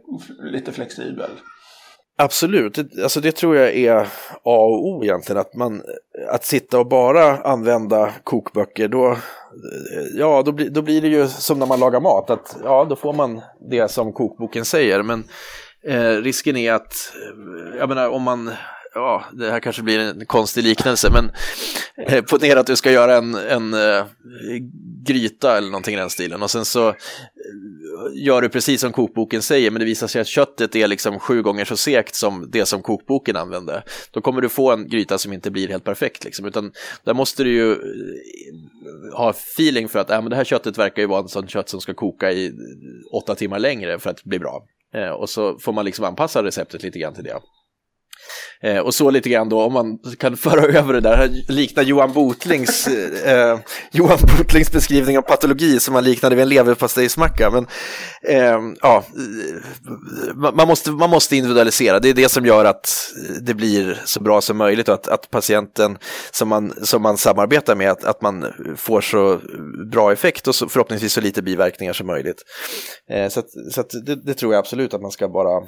lite 0.52 0.72
flexibel. 0.72 1.30
Absolut, 2.20 2.78
alltså 3.02 3.20
det 3.20 3.32
tror 3.32 3.56
jag 3.56 3.74
är 3.76 3.96
A 3.96 4.06
och 4.42 4.86
O 4.86 5.04
egentligen. 5.04 5.40
Att, 5.40 5.54
man, 5.54 5.82
att 6.30 6.44
sitta 6.44 6.78
och 6.78 6.88
bara 6.88 7.36
använda 7.36 8.10
kokböcker, 8.24 8.88
då, 8.88 9.16
ja, 10.14 10.42
då, 10.42 10.52
blir, 10.52 10.70
då 10.70 10.82
blir 10.82 11.02
det 11.02 11.08
ju 11.08 11.26
som 11.26 11.58
när 11.58 11.66
man 11.66 11.80
lagar 11.80 12.00
mat. 12.00 12.30
Att, 12.30 12.56
ja, 12.64 12.86
då 12.90 12.96
får 12.96 13.12
man 13.12 13.40
det 13.70 13.90
som 13.90 14.12
kokboken 14.12 14.64
säger. 14.64 15.02
Men 15.02 15.24
eh, 15.88 16.22
risken 16.22 16.56
är 16.56 16.72
att, 16.72 17.12
eh, 17.14 17.78
jag 17.78 17.88
menar 17.88 18.08
om 18.08 18.22
man 18.22 18.50
ja, 18.94 19.24
det 19.32 19.50
här 19.50 19.60
kanske 19.60 19.82
blir 19.82 19.98
en 19.98 20.26
konstig 20.26 20.64
liknelse, 20.64 21.10
men 21.10 21.30
eh, 22.06 22.24
ponera 22.24 22.60
att 22.60 22.66
du 22.66 22.76
ska 22.76 22.92
göra 22.92 23.16
en, 23.16 23.34
en 23.34 23.74
eh, 23.74 24.04
gryta 25.06 25.56
eller 25.56 25.68
någonting 25.68 25.94
i 25.94 25.98
den 25.98 26.10
stilen 26.10 26.42
och 26.42 26.50
sen 26.50 26.64
så 26.64 26.88
eh, 26.88 26.94
gör 28.14 28.42
du 28.42 28.48
precis 28.48 28.80
som 28.80 28.92
kokboken 28.92 29.42
säger, 29.42 29.70
men 29.70 29.80
det 29.80 29.86
visar 29.86 30.06
sig 30.06 30.20
att 30.20 30.26
köttet 30.26 30.76
är 30.76 30.88
liksom 30.88 31.18
sju 31.18 31.42
gånger 31.42 31.64
så 31.64 31.76
segt 31.76 32.14
som 32.14 32.50
det 32.50 32.66
som 32.66 32.82
kokboken 32.82 33.36
använde. 33.36 33.82
Då 34.10 34.20
kommer 34.20 34.40
du 34.40 34.48
få 34.48 34.72
en 34.72 34.88
gryta 34.88 35.18
som 35.18 35.32
inte 35.32 35.50
blir 35.50 35.68
helt 35.68 35.84
perfekt, 35.84 36.24
liksom, 36.24 36.46
utan 36.46 36.72
där 37.04 37.14
måste 37.14 37.44
du 37.44 37.52
ju 37.52 37.72
eh, 37.72 37.78
ha 39.16 39.30
feeling 39.30 39.88
för 39.88 39.98
att 39.98 40.10
äh, 40.10 40.22
men 40.22 40.30
det 40.30 40.36
här 40.36 40.44
köttet 40.44 40.78
verkar 40.78 41.02
ju 41.02 41.08
vara 41.08 41.20
en 41.20 41.28
sån 41.28 41.48
kött 41.48 41.68
som 41.68 41.80
ska 41.80 41.94
koka 41.94 42.32
i 42.32 42.52
åtta 43.12 43.34
timmar 43.34 43.58
längre 43.58 43.98
för 43.98 44.10
att 44.10 44.24
bli 44.24 44.38
bra. 44.38 44.62
Eh, 44.94 45.10
och 45.10 45.30
så 45.30 45.58
får 45.58 45.72
man 45.72 45.84
liksom 45.84 46.04
anpassa 46.04 46.42
receptet 46.42 46.82
lite 46.82 46.98
grann 46.98 47.14
till 47.14 47.24
det. 47.24 47.40
Eh, 48.62 48.78
och 48.78 48.94
så 48.94 49.10
lite 49.10 49.28
grann 49.28 49.48
då, 49.48 49.62
om 49.62 49.72
man 49.72 49.98
kan 50.18 50.36
föra 50.36 50.60
över 50.78 50.94
det 50.94 51.00
där, 51.00 51.30
likna 51.48 51.82
Johan 51.82 52.12
Botlings, 52.12 52.86
eh, 52.88 53.32
eh, 53.32 53.58
Johan 53.92 54.18
Botlings 54.38 54.72
beskrivning 54.72 55.18
av 55.18 55.22
patologi 55.22 55.80
som 55.80 55.94
man 55.94 56.04
liknade 56.04 56.34
vid 56.34 56.42
en 56.42 56.48
leverpastejsmacka. 56.48 57.50
Men 57.50 57.66
eh, 58.22 58.60
ja, 58.80 59.04
eh, 59.16 60.52
man 60.54 60.68
måste, 60.68 60.90
man 60.90 61.10
måste 61.10 61.36
individualisera, 61.36 62.00
det 62.00 62.08
är 62.08 62.14
det 62.14 62.28
som 62.28 62.46
gör 62.46 62.64
att 62.64 63.12
det 63.40 63.54
blir 63.54 64.02
så 64.04 64.20
bra 64.20 64.40
som 64.40 64.56
möjligt 64.56 64.88
och 64.88 64.94
att, 64.94 65.08
att 65.08 65.30
patienten 65.30 65.98
som 66.30 66.48
man, 66.48 66.72
som 66.82 67.02
man 67.02 67.18
samarbetar 67.18 67.74
med, 67.74 67.90
att, 67.90 68.04
att 68.04 68.22
man 68.22 68.46
får 68.76 69.00
så 69.00 69.40
bra 69.92 70.12
effekt 70.12 70.48
och 70.48 70.54
så, 70.54 70.68
förhoppningsvis 70.68 71.12
så 71.12 71.20
lite 71.20 71.42
biverkningar 71.42 71.92
som 71.92 72.06
möjligt. 72.06 72.42
Eh, 73.10 73.28
så 73.28 73.40
att, 73.40 73.46
så 73.72 73.80
att 73.80 73.90
det, 74.06 74.14
det 74.14 74.34
tror 74.34 74.52
jag 74.52 74.58
absolut 74.58 74.94
att 74.94 75.02
man 75.02 75.10
ska 75.10 75.28
bara 75.28 75.62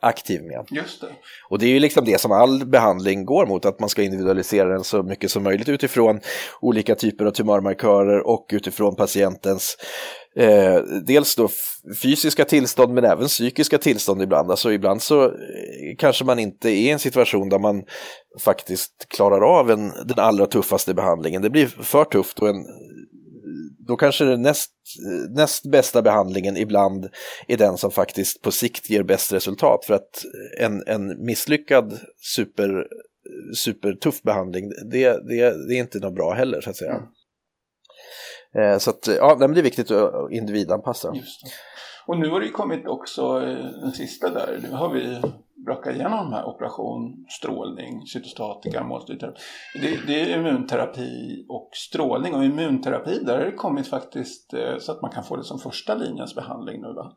aktiv 0.00 0.42
med. 0.42 0.66
Just 0.70 1.00
det. 1.00 1.06
Och 1.48 1.58
det 1.58 1.66
är 1.66 1.70
ju 1.70 1.78
liksom 1.78 2.04
det 2.04 2.20
som 2.20 2.32
all 2.32 2.66
behandling 2.66 3.24
går 3.24 3.46
mot, 3.46 3.64
att 3.64 3.80
man 3.80 3.88
ska 3.88 4.02
individualisera 4.02 4.68
den 4.68 4.84
så 4.84 5.02
mycket 5.02 5.30
som 5.30 5.42
möjligt 5.42 5.68
utifrån 5.68 6.20
olika 6.60 6.94
typer 6.94 7.24
av 7.24 7.30
tumörmarkörer 7.30 8.26
och 8.26 8.46
utifrån 8.52 8.96
patientens 8.96 9.76
eh, 10.36 10.76
dels 11.06 11.36
då 11.36 11.48
fysiska 12.02 12.44
tillstånd 12.44 12.94
men 12.94 13.04
även 13.04 13.26
psykiska 13.26 13.78
tillstånd 13.78 14.22
ibland. 14.22 14.50
Alltså 14.50 14.72
ibland 14.72 15.02
så 15.02 15.24
eh, 15.24 15.30
kanske 15.98 16.24
man 16.24 16.38
inte 16.38 16.70
är 16.70 16.72
i 16.72 16.90
en 16.90 16.98
situation 16.98 17.48
där 17.48 17.58
man 17.58 17.82
faktiskt 18.40 19.06
klarar 19.08 19.58
av 19.58 19.70
en, 19.70 19.92
den 20.04 20.18
allra 20.18 20.46
tuffaste 20.46 20.94
behandlingen. 20.94 21.42
Det 21.42 21.50
blir 21.50 21.66
för 21.66 22.04
tufft 22.04 22.38
och 22.38 22.48
en 22.48 22.64
då 23.86 23.96
kanske 23.96 24.24
den 24.24 24.42
näst, 24.42 24.70
näst 25.36 25.70
bästa 25.70 26.02
behandlingen 26.02 26.56
ibland 26.56 27.08
är 27.48 27.56
den 27.56 27.76
som 27.76 27.90
faktiskt 27.90 28.42
på 28.42 28.50
sikt 28.50 28.90
ger 28.90 29.02
bäst 29.02 29.32
resultat. 29.32 29.84
För 29.84 29.94
att 29.94 30.24
en, 30.60 30.82
en 30.86 31.24
misslyckad 31.24 31.98
super, 32.36 32.86
supertuff 33.54 34.22
behandling, 34.22 34.70
det, 34.90 35.28
det, 35.28 35.68
det 35.68 35.74
är 35.74 35.80
inte 35.80 35.98
något 35.98 36.14
bra 36.14 36.32
heller 36.32 36.60
så 36.60 36.70
att 36.70 36.76
säga. 36.76 36.92
Mm. 38.54 38.72
Eh, 38.72 38.78
så 38.78 38.90
att, 38.90 39.06
ja, 39.06 39.34
det 39.34 39.44
är 39.44 39.62
viktigt 39.62 39.90
att 39.90 40.32
individanpassa. 40.32 41.12
Och 42.06 42.18
nu 42.18 42.28
har 42.28 42.40
det 42.40 42.48
kommit 42.48 42.86
också 42.86 43.22
eh, 43.22 43.80
den 43.80 43.92
sista 43.92 44.30
där, 44.30 44.58
nu 44.62 44.70
har 44.70 44.94
vi 44.94 45.20
röka 45.68 45.92
igenom 45.92 46.18
de 46.18 46.32
här 46.32 46.44
operation, 46.44 47.26
strålning, 47.28 48.06
cytostatika, 48.06 48.84
målstyrterapi. 48.84 49.40
Det, 49.82 50.06
det, 50.06 50.20
är 50.20 50.38
immunterapi 50.38 51.44
och 51.48 51.70
strålning 51.72 52.34
och 52.34 52.44
immunterapi 52.44 53.18
där 53.24 53.38
har 53.38 53.44
det 53.44 53.52
kommit 53.52 53.88
faktiskt 53.88 54.54
eh, 54.54 54.78
så 54.78 54.92
att 54.92 55.02
man 55.02 55.10
kan 55.10 55.24
få 55.24 55.36
det 55.36 55.44
som 55.44 55.58
första 55.58 55.94
linjens 55.94 56.34
behandling 56.34 56.80
nu 56.80 56.92
va? 56.92 57.12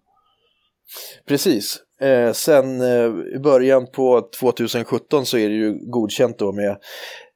Precis. 1.27 1.79
Eh, 2.01 2.31
sen 2.31 2.81
eh, 2.81 3.35
i 3.35 3.39
början 3.39 3.87
på 3.95 4.29
2017 4.39 5.25
så 5.25 5.37
är 5.37 5.49
det 5.49 5.55
ju 5.55 5.73
godkänt 5.91 6.39
då 6.39 6.51
med 6.51 6.77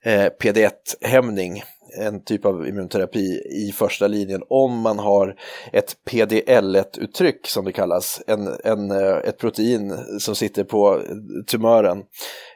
eh, 0.06 0.30
PD1-hämning, 0.42 1.62
en 2.00 2.24
typ 2.24 2.46
av 2.46 2.68
immunterapi 2.68 3.42
i 3.68 3.72
första 3.72 4.08
linjen 4.08 4.42
om 4.50 4.80
man 4.80 5.00
har 5.00 5.36
ett 5.74 5.96
PDL1-uttryck 6.10 7.48
som 7.48 7.66
det 7.66 7.72
kallas, 7.72 8.22
en, 8.28 8.48
en, 8.64 8.92
eh, 8.92 9.18
ett 9.18 9.38
protein 9.38 9.98
som 10.20 10.36
sitter 10.36 10.64
på 10.64 11.02
tumören 11.48 12.04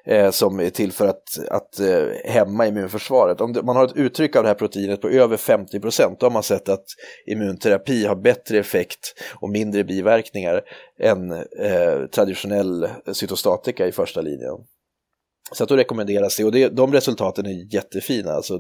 eh, 0.05 0.31
som 0.31 0.59
är 0.59 0.69
till 0.69 0.91
för 0.91 1.07
att, 1.07 1.23
att 1.51 1.79
eh, 1.79 2.07
hämma 2.25 2.67
immunförsvaret. 2.67 3.41
Om 3.41 3.53
det, 3.53 3.63
man 3.63 3.75
har 3.75 3.85
ett 3.85 3.97
uttryck 3.97 4.35
av 4.35 4.43
det 4.43 4.49
här 4.49 4.55
proteinet 4.55 5.01
på 5.01 5.09
över 5.09 5.37
50 5.37 5.79
procent, 5.79 6.19
då 6.19 6.25
har 6.25 6.31
man 6.31 6.43
sett 6.43 6.69
att 6.69 6.85
immunterapi 7.31 8.05
har 8.05 8.15
bättre 8.15 8.59
effekt 8.59 9.13
och 9.41 9.49
mindre 9.49 9.83
biverkningar 9.83 10.61
än 10.99 11.31
eh, 11.31 12.05
traditionell 12.11 12.87
cytostatika 13.13 13.87
i 13.87 13.91
första 13.91 14.21
linjen. 14.21 14.55
Så 15.51 15.63
att 15.63 15.69
då 15.69 15.75
rekommenderas 15.75 16.37
det 16.37 16.43
och 16.43 16.51
det, 16.51 16.69
de 16.69 16.93
resultaten 16.93 17.45
är 17.45 17.73
jättefina, 17.73 18.31
alltså 18.31 18.59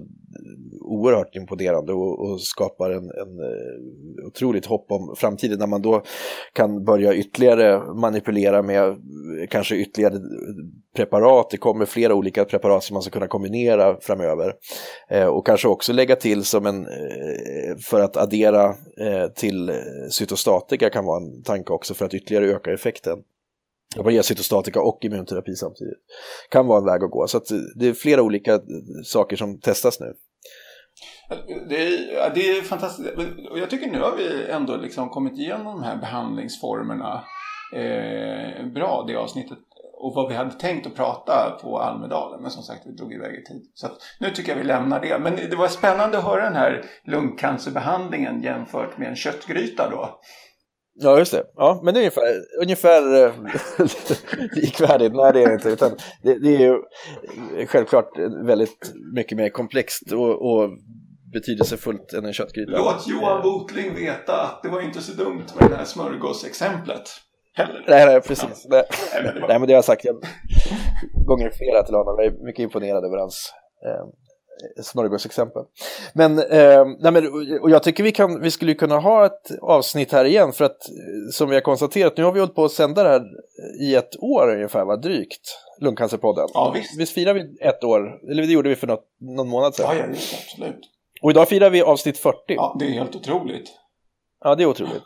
oerhört 0.95 1.35
imponerande 1.35 1.93
och, 1.93 2.19
och 2.19 2.41
skapar 2.41 2.89
en, 2.89 3.03
en 3.03 3.39
eh, 3.39 4.27
otroligt 4.27 4.65
hopp 4.65 4.91
om 4.91 5.15
framtiden 5.17 5.59
när 5.59 5.67
man 5.67 5.81
då 5.81 6.03
kan 6.53 6.83
börja 6.83 7.15
ytterligare 7.15 7.93
manipulera 7.93 8.61
med 8.61 8.87
eh, 8.87 8.95
kanske 9.49 9.75
ytterligare 9.75 10.19
preparat. 10.95 11.49
Det 11.49 11.57
kommer 11.57 11.85
flera 11.85 12.13
olika 12.13 12.45
preparat 12.45 12.83
som 12.83 12.93
man 12.93 13.01
ska 13.01 13.11
kunna 13.11 13.27
kombinera 13.27 13.97
framöver 14.01 14.53
eh, 15.09 15.27
och 15.27 15.45
kanske 15.45 15.67
också 15.67 15.93
lägga 15.93 16.15
till 16.15 16.43
som 16.43 16.65
en, 16.65 16.87
för 17.89 17.99
att 17.99 18.17
addera 18.17 18.75
till 19.35 19.71
cytostatika 20.09 20.89
kan 20.89 21.05
vara 21.05 21.23
en 21.23 21.43
tanke 21.43 21.73
också 21.73 21.93
för 21.93 22.05
att 22.05 22.13
ytterligare 22.13 22.45
öka 22.45 22.73
effekten. 22.73 23.17
Man 24.03 24.13
ger 24.13 24.21
cytostatika 24.21 24.81
och 24.81 24.99
immunterapi 25.01 25.55
samtidigt. 25.55 25.97
Kan 26.49 26.67
vara 26.67 26.79
en 26.79 26.85
väg 26.85 27.03
att 27.03 27.11
gå. 27.11 27.27
Så 27.27 27.37
att 27.37 27.47
det 27.75 27.87
är 27.87 27.93
flera 27.93 28.21
olika 28.21 28.59
saker 29.03 29.35
som 29.35 29.59
testas 29.59 29.99
nu. 29.99 30.13
Det 31.69 31.87
är, 31.87 32.31
det 32.35 32.49
är 32.49 32.61
fantastiskt. 32.61 33.09
Och 33.51 33.59
jag 33.59 33.69
tycker 33.69 33.91
nu 33.91 33.99
har 33.99 34.15
vi 34.15 34.49
ändå 34.49 34.75
liksom 34.75 35.09
kommit 35.09 35.33
igenom 35.33 35.65
de 35.65 35.83
här 35.83 35.95
behandlingsformerna 35.95 37.23
eh, 37.73 38.65
bra, 38.65 39.05
det 39.07 39.15
avsnittet. 39.15 39.57
Och 39.97 40.13
vad 40.15 40.29
vi 40.29 40.35
hade 40.35 40.51
tänkt 40.51 40.87
att 40.87 40.95
prata 40.95 41.59
på 41.61 41.79
Almedalen. 41.79 42.41
Men 42.41 42.51
som 42.51 42.63
sagt, 42.63 42.81
vi 42.85 42.91
drog 42.91 43.13
iväg 43.13 43.33
i 43.35 43.43
tid. 43.43 43.71
Så 43.73 43.87
nu 44.19 44.29
tycker 44.29 44.51
jag 44.51 44.57
vi 44.57 44.63
lämnar 44.63 44.99
det. 44.99 45.19
Men 45.19 45.35
det 45.35 45.55
var 45.55 45.67
spännande 45.67 46.17
att 46.17 46.23
höra 46.23 46.43
den 46.43 46.55
här 46.55 46.85
lungcancerbehandlingen 47.03 48.41
jämfört 48.41 48.97
med 48.97 49.07
en 49.07 49.15
köttgryta 49.15 49.89
då. 49.89 50.19
Ja, 50.97 51.17
just 51.17 51.31
det. 51.31 51.43
Ja, 51.55 51.81
men 51.83 51.93
det 51.93 51.99
är 51.99 52.01
ungefär, 52.01 52.23
ungefär 52.61 53.25
eh, 53.25 53.33
likvärdigt. 54.55 55.13
Nej, 55.13 55.33
det 55.33 55.43
är 55.43 55.53
inte. 55.53 55.69
Utan 55.69 55.91
det, 56.23 56.39
det 56.39 56.55
är 56.55 56.59
ju 56.59 56.81
självklart 57.67 58.09
väldigt 58.45 58.93
mycket 59.15 59.37
mer 59.37 59.49
komplext 59.49 60.11
och, 60.11 60.51
och 60.51 60.69
betydelsefullt 61.33 62.13
än 62.13 62.25
en 62.25 62.33
köttgryta. 62.33 62.71
Låt 62.71 63.07
Johan 63.07 63.41
Botling 63.41 63.95
veta 63.95 64.41
att 64.41 64.63
det 64.63 64.69
var 64.69 64.81
inte 64.81 65.01
så 65.01 65.13
dumt 65.23 65.45
med 65.59 65.69
det 65.69 65.75
här 65.75 65.85
smörgåsexemplet. 65.85 67.09
Heller. 67.53 67.85
Nej, 67.87 68.05
nej, 68.05 68.21
precis. 68.21 68.65
Nej, 68.69 68.83
nej, 69.23 69.59
men 69.59 69.61
det 69.61 69.73
har 69.73 69.77
jag 69.77 69.85
sagt 69.85 70.05
jag, 70.05 70.15
gånger 71.25 71.49
flera 71.49 71.83
till 71.83 71.95
honom. 71.95 72.15
Jag 72.17 72.25
är 72.25 72.45
mycket 72.45 72.63
imponerad 72.63 73.05
över 73.05 73.17
hans 73.17 73.53
eh, 73.85 74.05
smörgåsexempel. 74.83 75.63
Men, 76.13 76.39
eh, 76.39 76.85
nej 76.99 77.11
men, 77.11 77.27
och 77.61 77.69
jag 77.69 77.83
tycker 77.83 78.03
vi, 78.03 78.11
kan, 78.11 78.41
vi 78.41 78.51
skulle 78.51 78.73
kunna 78.73 78.99
ha 78.99 79.25
ett 79.25 79.51
avsnitt 79.61 80.11
här 80.11 80.25
igen 80.25 80.53
för 80.53 80.65
att 80.65 80.77
som 81.31 81.49
vi 81.49 81.55
har 81.55 81.61
konstaterat, 81.61 82.17
nu 82.17 82.23
har 82.23 82.31
vi 82.31 82.39
hållit 82.39 82.55
på 82.55 82.65
att 82.65 82.71
sända 82.71 83.03
det 83.03 83.09
här 83.09 83.23
i 83.81 83.95
ett 83.95 84.23
år 84.23 84.53
ungefär, 84.53 84.85
va? 84.85 84.97
drygt, 84.97 85.57
Lungcancerpodden. 85.81 86.47
Ja, 86.53 86.71
visst. 86.75 86.99
Visst 86.99 87.13
firar 87.13 87.33
vi 87.33 87.57
ett 87.61 87.83
år, 87.83 88.19
eller 88.31 88.43
det 88.43 88.53
gjorde 88.53 88.69
vi 88.69 88.75
för 88.75 88.87
något, 88.87 89.05
någon 89.19 89.47
månad 89.47 89.75
sedan. 89.75 89.85
Ja, 89.89 89.95
ja, 89.95 90.07
just 90.07 90.33
absolut. 90.33 90.79
Och 91.21 91.31
idag 91.31 91.49
firar 91.49 91.69
vi 91.69 91.81
avsnitt 91.81 92.17
40. 92.17 92.37
Ja, 92.47 92.75
det 92.79 92.85
är 92.85 92.89
helt 92.89 93.15
otroligt. 93.15 93.71
Ja, 94.43 94.55
det 94.55 94.63
är 94.63 94.67
otroligt. 94.67 95.03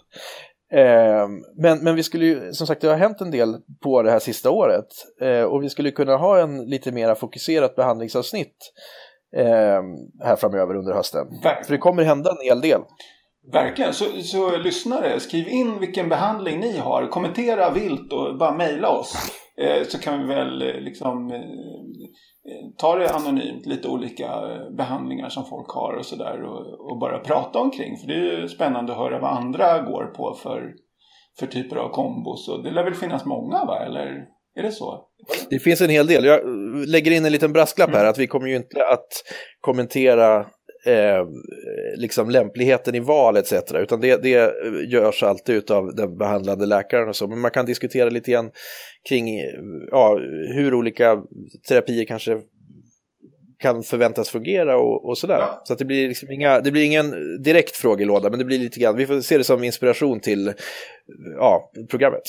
Eh, 0.73 1.27
men, 1.55 1.83
men 1.83 1.95
vi 1.95 2.03
skulle 2.03 2.25
ju, 2.25 2.53
som 2.53 2.67
sagt, 2.67 2.81
det 2.81 2.87
har 2.87 2.95
hänt 2.95 3.21
en 3.21 3.31
del 3.31 3.57
på 3.83 4.01
det 4.01 4.11
här 4.11 4.19
sista 4.19 4.49
året 4.49 4.87
eh, 5.21 5.43
och 5.43 5.63
vi 5.63 5.69
skulle 5.69 5.91
kunna 5.91 6.17
ha 6.17 6.39
en 6.39 6.65
lite 6.65 6.91
mera 6.91 7.15
fokuserat 7.15 7.75
behandlingsavsnitt 7.75 8.47
eh, 8.47 9.08
här 10.23 10.35
framöver 10.35 10.75
under 10.75 10.93
hösten. 10.93 11.27
Verkligen. 11.43 11.63
För 11.63 11.71
det 11.71 11.77
kommer 11.77 12.03
hända 12.03 12.29
en 12.29 12.47
hel 12.47 12.61
del. 12.61 12.81
Verkligen. 13.51 13.93
Så, 13.93 14.05
så 14.21 14.57
lyssnare, 14.57 15.19
skriv 15.19 15.47
in 15.47 15.79
vilken 15.79 16.09
behandling 16.09 16.59
ni 16.59 16.77
har. 16.77 17.07
Kommentera 17.07 17.69
vilt 17.69 18.13
och 18.13 18.37
bara 18.37 18.51
mejla 18.53 18.89
oss. 18.89 19.15
Eh, 19.57 19.83
så 19.87 19.99
kan 19.99 20.19
vi 20.19 20.25
väl 20.25 20.61
eh, 20.61 20.81
liksom 20.81 21.31
eh, 21.31 21.41
ta 22.77 22.95
det 22.95 23.09
anonymt, 23.09 23.65
lite 23.65 23.87
olika 23.87 24.25
eh, 24.25 24.75
behandlingar 24.77 25.29
som 25.29 25.45
folk 25.45 25.69
har 25.69 25.93
och 25.93 26.05
sådär 26.05 26.43
och, 26.43 26.91
och, 26.91 26.99
bara 26.99 27.19
prata 27.19 27.59
omkring. 27.59 27.97
För 27.97 28.07
det 28.07 28.13
är 28.13 28.41
ju 28.41 28.47
spännande 28.47 28.91
att 28.91 28.97
höra 28.97 29.19
vad 29.19 29.37
andra 29.37 29.81
går 29.81 30.05
på 30.05 30.33
för, 30.33 30.73
för 31.39 31.47
typer 31.47 31.75
av 31.75 31.89
kombos. 31.89 32.49
Och 32.49 32.63
det 32.63 32.71
lär 32.71 32.83
väl 32.83 32.93
finnas 32.93 33.25
många 33.25 33.65
va, 33.65 33.85
eller 33.85 34.25
är 34.59 34.63
det 34.63 34.71
så? 34.71 35.05
Det 35.49 35.59
finns 35.59 35.81
en 35.81 35.89
hel 35.89 36.07
del. 36.07 36.25
Jag 36.25 36.41
lägger 36.87 37.11
in 37.11 37.25
en 37.25 37.31
liten 37.31 37.53
brasklapp 37.53 37.89
här, 37.89 37.99
mm. 37.99 38.09
att 38.09 38.17
vi 38.17 38.27
kommer 38.27 38.47
ju 38.47 38.55
inte 38.55 38.85
att 38.85 39.07
kommentera 39.61 40.39
eh, 40.85 41.25
liksom 41.95 42.29
lämpligheten 42.29 42.95
i 42.95 42.99
val 42.99 43.37
etc. 43.37 43.53
Utan 43.73 44.01
det, 44.01 44.23
det 44.23 44.53
görs 44.91 45.23
alltid 45.23 45.71
av 45.71 45.95
den 45.95 46.17
behandlande 46.17 46.65
läkaren 46.65 47.09
och 47.09 47.15
så. 47.15 47.27
Men 47.27 47.39
man 47.39 47.51
kan 47.51 47.65
diskutera 47.65 48.09
lite 48.09 48.31
grann 48.31 48.51
kring 49.09 49.39
ja, 49.91 50.19
hur 50.55 50.73
olika 50.73 51.23
terapier 51.67 52.05
kanske 52.05 52.41
kan 53.59 53.83
förväntas 53.83 54.29
fungera 54.29 54.77
och, 54.77 55.09
och 55.09 55.17
sådär. 55.17 55.37
Ja. 55.39 55.61
Så 55.63 55.75
det 55.75 55.85
blir 55.85 56.07
liksom 56.07 56.31
inga, 56.31 56.59
det 56.59 56.71
blir 56.71 56.83
ingen 56.83 57.13
direkt 57.43 57.75
frågelåda, 57.75 58.29
men 58.29 58.39
det 58.39 58.45
blir 58.45 58.59
lite 58.59 58.79
grann, 58.79 58.97
vi 58.97 59.05
får 59.05 59.21
se 59.21 59.37
det 59.37 59.43
som 59.43 59.63
inspiration 59.63 60.19
till 60.19 60.53
ja, 61.37 61.71
programmet 61.89 62.23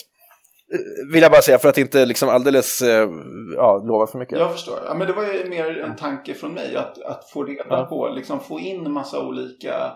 vill 1.12 1.22
jag 1.22 1.32
bara 1.32 1.42
säga 1.42 1.58
för 1.58 1.68
att 1.68 1.78
inte 1.78 2.06
liksom 2.06 2.28
alldeles 2.28 2.82
eh, 2.82 3.08
ja, 3.56 3.82
lova 3.86 4.06
för 4.06 4.18
mycket. 4.18 4.38
Jag 4.38 4.52
förstår. 4.52 4.78
Ja, 4.86 4.94
men 4.94 5.06
det 5.06 5.12
var 5.12 5.24
ju 5.24 5.48
mer 5.48 5.80
en 5.80 5.96
tanke 5.96 6.34
från 6.34 6.54
mig 6.54 6.76
att, 6.76 7.02
att 7.02 7.30
få 7.30 7.44
reda 7.44 7.64
ja. 7.68 7.84
på, 7.84 8.08
liksom 8.08 8.40
få 8.40 8.60
in 8.60 8.92
massa 8.92 9.26
olika 9.26 9.92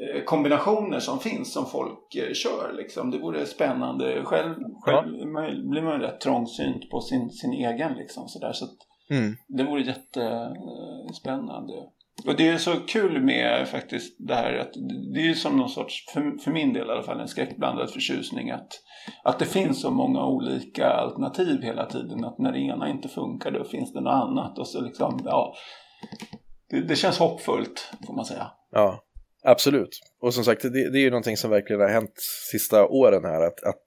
eh, 0.00 0.24
kombinationer 0.24 1.00
som 1.00 1.18
finns 1.18 1.52
som 1.52 1.66
folk 1.66 2.14
eh, 2.14 2.32
kör. 2.32 2.72
Liksom. 2.76 3.10
Det 3.10 3.18
vore 3.18 3.46
spännande. 3.46 4.22
Själv, 4.24 4.54
själv 4.84 5.16
ja. 5.16 5.24
blir 5.70 5.82
man 5.82 6.00
rätt 6.00 6.20
trångsynt 6.20 6.90
på 6.90 7.00
sin, 7.00 7.30
sin 7.30 7.52
egen. 7.52 7.94
Liksom, 7.94 8.28
sådär. 8.28 8.52
Så 8.52 8.66
mm. 9.10 9.36
Det 9.48 9.64
vore 9.64 9.82
jättespännande. 9.82 11.74
Och 12.24 12.36
det 12.36 12.48
är 12.48 12.58
så 12.58 12.76
kul 12.76 13.22
med 13.22 13.68
faktiskt 13.68 14.16
det 14.18 14.34
här 14.34 14.58
att 14.58 14.72
det 15.14 15.20
är 15.20 15.24
ju 15.24 15.34
som 15.34 15.56
någon 15.56 15.68
sorts, 15.68 16.04
för, 16.12 16.42
för 16.44 16.50
min 16.50 16.72
del 16.72 16.86
i 16.86 16.90
alla 16.90 17.02
fall, 17.02 17.20
en 17.20 17.28
skräckblandad 17.28 17.90
förtjusning 17.90 18.50
att, 18.50 18.68
att 19.24 19.38
det 19.38 19.44
finns 19.44 19.80
så 19.80 19.90
många 19.90 20.26
olika 20.26 20.86
alternativ 20.86 21.62
hela 21.62 21.86
tiden. 21.86 22.24
Att 22.24 22.38
när 22.38 22.52
det 22.52 22.58
ena 22.58 22.88
inte 22.88 23.08
funkar 23.08 23.50
då 23.50 23.64
finns 23.64 23.92
det 23.92 24.00
något 24.00 24.28
annat 24.28 24.58
och 24.58 24.68
så 24.68 24.80
liksom, 24.80 25.20
ja. 25.24 25.54
Det, 26.70 26.80
det 26.80 26.96
känns 26.96 27.18
hoppfullt 27.18 27.92
får 28.06 28.14
man 28.14 28.24
säga. 28.24 28.50
Ja, 28.70 29.00
absolut. 29.44 30.00
Och 30.22 30.34
som 30.34 30.44
sagt, 30.44 30.62
det, 30.62 30.90
det 30.92 30.98
är 30.98 31.02
ju 31.02 31.10
någonting 31.10 31.36
som 31.36 31.50
verkligen 31.50 31.80
har 31.82 31.88
hänt 31.88 32.14
sista 32.50 32.86
åren 32.86 33.24
här. 33.24 33.46
Att, 33.46 33.64
att, 33.64 33.84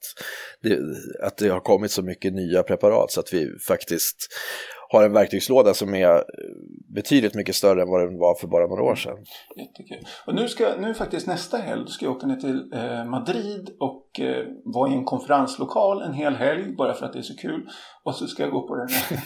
det, 0.62 0.80
att 1.24 1.38
det 1.38 1.50
har 1.50 1.60
kommit 1.60 1.92
så 1.92 2.04
mycket 2.04 2.34
nya 2.34 2.64
preparat 2.64 3.12
så 3.12 3.20
att 3.20 3.34
vi 3.34 3.60
faktiskt 3.68 4.28
har 4.92 5.04
en 5.04 5.14
verktygslåda 5.14 5.74
som 5.74 5.94
är 5.94 6.16
eh, 6.16 6.22
betydligt 6.96 7.36
mycket 7.36 7.56
större 7.56 7.82
än 7.82 7.90
vad 7.90 8.02
den 8.02 8.18
var 8.18 8.36
för 8.36 8.48
bara 8.48 8.68
några 8.68 8.84
år 8.84 8.96
sedan. 8.96 9.14
Mm. 9.14 9.26
Jättekul. 9.56 10.08
Och 10.28 10.36
nu, 10.36 10.48
ska, 10.48 10.76
nu 10.80 10.94
faktiskt 10.94 11.28
nästa 11.28 11.58
helg 11.58 11.88
ska 11.88 12.06
jag 12.06 12.16
åka 12.16 12.28
ner 12.28 12.36
till 12.36 12.74
eh, 12.74 13.06
Madrid 13.06 13.70
och 13.80 14.20
eh, 14.20 14.46
vara 14.66 14.92
i 14.92 14.94
en 14.94 15.06
konferenslokal 15.06 16.02
en 16.02 16.14
hel 16.14 16.36
helg 16.36 16.76
bara 16.76 16.94
för 16.94 17.06
att 17.06 17.14
det 17.14 17.20
är 17.20 17.24
så 17.24 17.36
kul. 17.36 17.70
Och 18.04 18.16
så 18.16 18.28
ska 18.28 18.44
jag 18.44 18.52
gå 18.52 18.68
på, 18.68 18.76
den 18.76 18.88
här, 18.90 19.20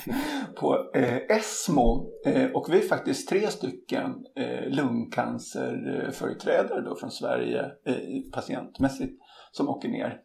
på 0.55 0.91
eh, 0.95 1.17
ESMO 1.37 2.09
eh, 2.25 2.51
och 2.51 2.67
vi 2.71 2.77
är 2.77 2.87
faktiskt 2.87 3.29
tre 3.29 3.47
stycken 3.47 4.11
eh, 4.37 4.69
lungcancerföreträdare 4.69 6.81
då 6.81 6.95
från 6.95 7.11
Sverige 7.11 7.65
eh, 7.85 7.95
patientmässigt 8.33 9.13
som 9.51 9.69
åker 9.69 9.89
ner 9.89 10.19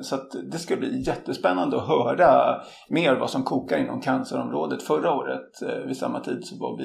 så 0.00 0.16
det 0.50 0.58
ska 0.58 0.76
bli 0.76 1.02
jättespännande 1.02 1.76
att 1.76 1.88
höra 1.88 2.60
mer 2.88 3.14
vad 3.14 3.30
som 3.30 3.42
kokar 3.42 3.78
inom 3.78 4.00
cancerområdet. 4.00 4.82
Förra 4.82 5.14
året 5.14 5.62
eh, 5.62 5.86
vid 5.86 5.96
samma 5.96 6.20
tid 6.20 6.44
så 6.44 6.56
var 6.58 6.78
vi 6.78 6.84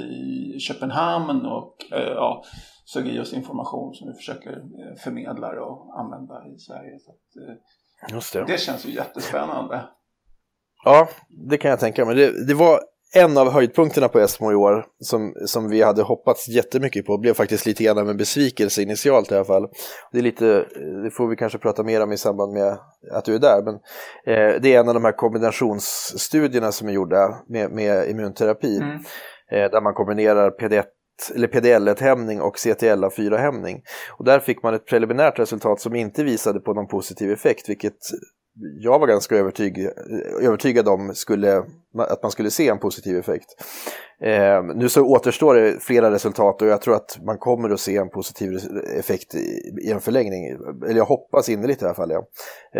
i 0.55 0.59
Köpenhamn 0.59 1.45
och 1.45 1.75
eh, 1.91 2.13
ja, 2.13 2.43
sög 2.85 3.07
i 3.07 3.19
oss 3.19 3.33
information 3.33 3.93
som 3.93 4.07
vi 4.07 4.13
försöker 4.13 4.61
förmedla 5.03 5.47
och 5.47 5.99
använda 5.99 6.47
i 6.55 6.59
Sverige. 6.59 6.99
Så 6.99 7.11
Just 8.15 8.33
det. 8.33 8.45
det 8.45 8.59
känns 8.59 8.85
ju 8.85 8.91
jättespännande. 8.91 9.85
Ja, 10.85 11.07
det 11.49 11.57
kan 11.57 11.71
jag 11.71 11.79
tänka 11.79 12.05
mig. 12.05 12.15
Det, 12.15 12.47
det 12.47 12.53
var 12.53 12.79
en 13.15 13.37
av 13.37 13.51
höjdpunkterna 13.51 14.07
på 14.07 14.19
Esmo 14.19 14.51
i 14.51 14.55
år 14.55 14.85
som, 14.99 15.33
som 15.45 15.69
vi 15.69 15.81
hade 15.81 16.01
hoppats 16.01 16.47
jättemycket 16.47 17.05
på 17.05 17.17
blev 17.17 17.33
faktiskt 17.33 17.65
lite 17.65 17.83
grann 17.83 17.97
av 17.97 18.09
en 18.09 18.17
besvikelse 18.17 18.81
initialt 18.81 19.31
i 19.31 19.35
alla 19.35 19.45
fall. 19.45 19.67
Det, 20.11 20.17
är 20.17 20.21
lite, 20.21 20.65
det 21.03 21.11
får 21.11 21.27
vi 21.27 21.35
kanske 21.35 21.57
prata 21.57 21.83
mer 21.83 22.03
om 22.03 22.11
i 22.11 22.17
samband 22.17 22.53
med 22.53 22.77
att 23.11 23.25
du 23.25 23.35
är 23.35 23.39
där, 23.39 23.61
men 23.65 23.73
eh, 24.35 24.61
det 24.61 24.73
är 24.73 24.79
en 24.79 24.87
av 24.87 24.93
de 24.93 25.05
här 25.05 25.11
kombinationsstudierna 25.11 26.71
som 26.71 26.87
är 26.87 26.93
gjorda 26.93 27.43
med, 27.49 27.71
med 27.71 28.09
immunterapi. 28.09 28.77
Mm. 28.77 28.95
eh, 29.51 29.71
där 29.71 29.81
man 29.81 29.93
kombinerar 29.93 30.51
PD1 30.51 30.83
eller 31.35 31.47
PDL1-hämning 31.47 32.41
och 32.41 32.55
CTLA4-hämning. 32.55 33.81
Och 34.17 34.25
där 34.25 34.39
fick 34.39 34.63
man 34.63 34.73
ett 34.73 34.85
preliminärt 34.85 35.39
resultat 35.39 35.79
som 35.79 35.95
inte 35.95 36.23
visade 36.23 36.59
på 36.59 36.73
någon 36.73 36.87
positiv 36.87 37.31
effekt, 37.31 37.69
vilket 37.69 37.97
jag 38.79 38.99
var 38.99 39.07
ganska 39.07 39.35
övertygad, 39.35 39.93
övertygad 40.41 40.87
om 40.87 41.15
skulle, 41.15 41.63
att 41.97 42.23
man 42.23 42.31
skulle 42.31 42.51
se 42.51 42.67
en 42.67 42.79
positiv 42.79 43.17
effekt. 43.17 43.49
Eh, 44.21 44.63
nu 44.75 44.89
så 44.89 45.03
återstår 45.03 45.55
det 45.55 45.83
flera 45.83 46.11
resultat 46.11 46.61
och 46.61 46.67
jag 46.67 46.81
tror 46.81 46.95
att 46.95 47.17
man 47.25 47.37
kommer 47.37 47.69
att 47.69 47.79
se 47.79 47.97
en 47.97 48.09
positiv 48.09 48.59
effekt 48.99 49.35
i, 49.35 49.71
i 49.87 49.91
en 49.91 50.01
förlängning. 50.01 50.45
Eller 50.89 50.97
jag 50.97 51.05
hoppas 51.05 51.49
innerligt 51.49 51.81
i 51.81 51.85
alla 51.85 51.93
fall. 51.93 52.11
Ja. 52.11 52.25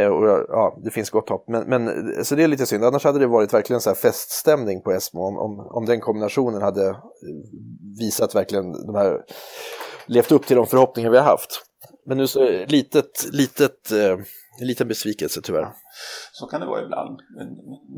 Eh, 0.01 0.07
och 0.07 0.45
ja, 0.49 0.79
det 0.83 0.91
finns 0.91 1.09
gott 1.09 1.29
hopp. 1.29 1.45
Men, 1.47 1.69
men, 1.69 2.11
så 2.25 2.35
det 2.35 2.43
är 2.43 2.47
lite 2.47 2.65
synd, 2.65 2.83
annars 2.83 3.03
hade 3.03 3.19
det 3.19 3.27
varit 3.27 3.53
verkligen 3.53 3.81
så 3.81 3.89
här 3.89 3.95
feststämning 3.95 4.81
på 4.81 4.91
Esmo 4.91 5.21
om, 5.21 5.37
om, 5.37 5.59
om 5.59 5.85
den 5.85 5.99
kombinationen 5.99 6.61
hade 6.61 6.87
eh, 6.87 6.95
visat 7.99 8.35
verkligen 8.35 8.71
de 8.71 8.95
här, 8.95 9.21
levt 10.05 10.31
upp 10.31 10.45
till 10.45 10.55
de 10.55 10.67
förhoppningar 10.67 11.09
vi 11.09 11.17
har 11.17 11.25
haft. 11.25 11.61
Men 12.05 12.17
nu 12.17 12.27
så 12.27 12.65
litet, 12.67 13.25
litet 13.31 13.91
eh, 13.91 14.17
en 14.61 14.67
liten 14.67 14.87
besvikelse 14.87 15.41
tyvärr. 15.41 15.67
Så 16.31 16.45
kan 16.45 16.61
det 16.61 16.67
vara 16.67 16.83
ibland. 16.83 17.19
Men, 17.37 17.47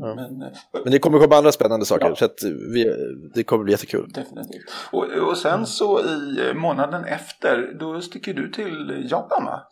ja. 0.00 0.14
men, 0.14 0.42
eh, 0.42 0.48
men, 0.84 0.92
det 0.92 0.98
kommer 0.98 1.18
komma 1.18 1.36
andra 1.36 1.52
spännande 1.52 1.86
saker, 1.86 2.08
ja. 2.08 2.16
så 2.16 2.28
vi, 2.74 2.94
det 3.34 3.44
kommer 3.44 3.64
bli 3.64 3.72
jättekul. 3.72 4.08
Definitivt. 4.14 4.70
Och, 4.92 5.04
och 5.04 5.38
sen 5.38 5.66
så 5.66 6.00
i 6.00 6.54
månaden 6.54 7.04
efter, 7.04 7.76
då 7.80 8.00
sticker 8.00 8.34
du 8.34 8.50
till 8.50 9.08
Japan 9.10 9.44
va? 9.44 9.62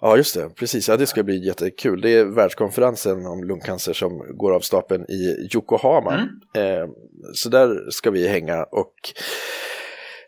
Ja, 0.00 0.16
just 0.16 0.34
det. 0.34 0.48
Precis. 0.48 0.88
Ja, 0.88 0.96
det 0.96 1.06
ska 1.06 1.22
bli 1.22 1.46
jättekul. 1.46 2.00
Det 2.00 2.10
är 2.10 2.24
världskonferensen 2.24 3.26
om 3.26 3.44
lungcancer 3.44 3.92
som 3.92 4.36
går 4.36 4.54
av 4.54 4.60
stapeln 4.60 5.04
i 5.08 5.48
Yokohama. 5.54 6.12
Mm. 6.12 6.82
Eh, 6.82 6.88
så 7.34 7.48
där 7.48 7.90
ska 7.90 8.10
vi 8.10 8.28
hänga 8.28 8.62
och 8.62 8.94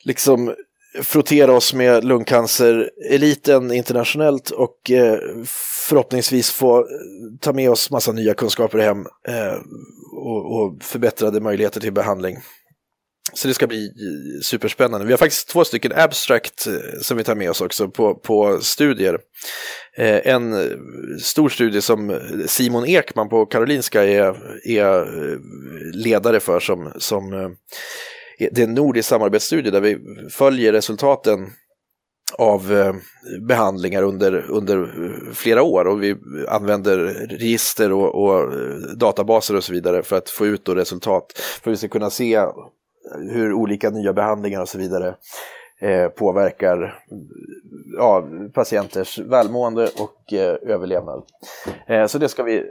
liksom 0.05 0.55
frottera 1.03 1.53
oss 1.53 1.75
med 1.75 2.05
lungcancereliten 2.05 3.73
internationellt 3.73 4.51
och 4.51 4.91
eh, 4.91 5.19
förhoppningsvis 5.89 6.51
få 6.51 6.79
eh, 6.79 6.85
ta 7.41 7.53
med 7.53 7.71
oss 7.71 7.91
massa 7.91 8.13
nya 8.13 8.35
kunskaper 8.35 8.79
hem 8.79 9.07
eh, 9.29 9.57
och, 10.13 10.57
och 10.57 10.83
förbättrade 10.83 11.41
möjligheter 11.41 11.81
till 11.81 11.93
behandling. 11.93 12.37
Så 13.33 13.49
det 13.49 13.55
ska 13.55 13.67
bli 13.67 13.87
eh, 13.87 14.41
superspännande. 14.43 15.07
Vi 15.07 15.13
har 15.13 15.19
faktiskt 15.19 15.49
två 15.49 15.65
stycken 15.65 15.93
abstract 15.97 16.67
eh, 16.67 17.01
som 17.03 17.17
vi 17.17 17.25
tar 17.25 17.35
med 17.35 17.51
oss 17.51 17.61
också 17.61 17.89
på, 17.89 18.15
på 18.15 18.59
studier. 18.61 19.19
En 20.01 20.55
stor 21.21 21.49
studie 21.49 21.81
som 21.81 22.21
Simon 22.47 22.87
Ekman 22.87 23.29
på 23.29 23.47
Karolinska 23.47 24.05
är, 24.05 24.37
är 24.65 25.07
ledare 25.93 26.41
för 26.41 26.61
som, 26.61 26.93
som 26.99 27.57
det 28.39 28.59
är 28.59 28.65
en 28.65 28.75
nordisk 28.75 29.09
samarbetsstudie 29.09 29.71
där 29.71 29.81
vi 29.81 29.99
följer 30.31 30.73
resultaten 30.73 31.47
av 32.39 32.73
eh, 32.73 32.95
behandlingar 33.49 34.03
under, 34.03 34.51
under 34.51 34.79
eh, 34.83 35.33
flera 35.33 35.63
år 35.63 35.85
och 35.85 36.03
vi 36.03 36.17
använder 36.49 36.99
register 37.29 37.93
och, 37.93 38.15
och 38.15 38.53
eh, 38.53 38.77
databaser 38.97 39.57
och 39.57 39.65
så 39.65 39.73
vidare 39.73 40.03
för 40.03 40.17
att 40.17 40.31
få 40.31 40.47
ut 40.47 40.69
resultat. 40.69 41.33
För 41.63 41.71
att 41.71 41.73
vi 41.73 41.77
ska 41.77 41.89
kunna 41.89 42.11
se 42.11 42.45
hur 43.33 43.53
olika 43.53 43.91
nya 43.91 44.13
behandlingar 44.13 44.61
och 44.61 44.69
så 44.69 44.79
vidare 44.79 45.15
eh, 45.81 46.09
påverkar 46.09 47.05
ja, 47.97 48.29
patienters 48.55 49.19
välmående 49.19 49.91
och 49.99 50.33
eh, 50.33 50.57
överlevnad. 50.75 51.23
Eh, 51.87 52.07
så 52.07 52.19
det 52.19 52.29
ska 52.29 52.43
vi 52.43 52.65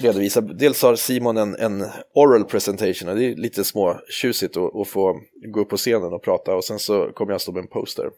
redovisa. 0.00 0.40
Dels 0.40 0.82
har 0.82 0.94
Simon 0.94 1.36
en, 1.36 1.56
en 1.56 1.84
oral 2.14 2.44
presentation 2.44 3.08
och 3.08 3.16
det 3.16 3.24
är 3.24 3.36
lite 3.36 3.64
små 3.64 3.96
tjusigt 4.08 4.56
att, 4.56 4.76
att 4.76 4.88
få 4.88 5.20
gå 5.54 5.60
upp 5.60 5.68
på 5.68 5.76
scenen 5.76 6.12
och 6.12 6.22
prata 6.22 6.54
och 6.54 6.64
sen 6.64 6.78
så 6.78 7.12
kommer 7.12 7.32
jag 7.32 7.40
stå 7.40 7.52
med 7.52 7.60
en 7.60 7.68
poster. 7.68 8.10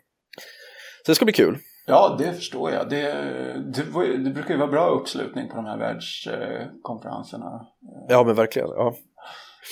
Så 1.07 1.11
det 1.11 1.15
ska 1.15 1.25
bli 1.25 1.35
kul. 1.35 1.59
Ja, 1.87 2.17
det 2.19 2.33
förstår 2.33 2.71
jag. 2.71 2.91
Det, 2.91 3.03
det, 3.75 4.17
det 4.17 4.31
brukar 4.31 4.51
ju 4.51 4.57
vara 4.57 4.71
bra 4.71 4.89
uppslutning 4.89 5.49
på 5.49 5.57
de 5.57 5.65
här 5.65 5.79
världskonferenserna. 5.79 7.67
Ja, 8.09 8.25
men 8.25 8.35
verkligen. 8.35 8.69
Ja. 8.69 8.95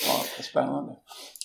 Ja, 0.06 0.42
spännande. 0.42 0.92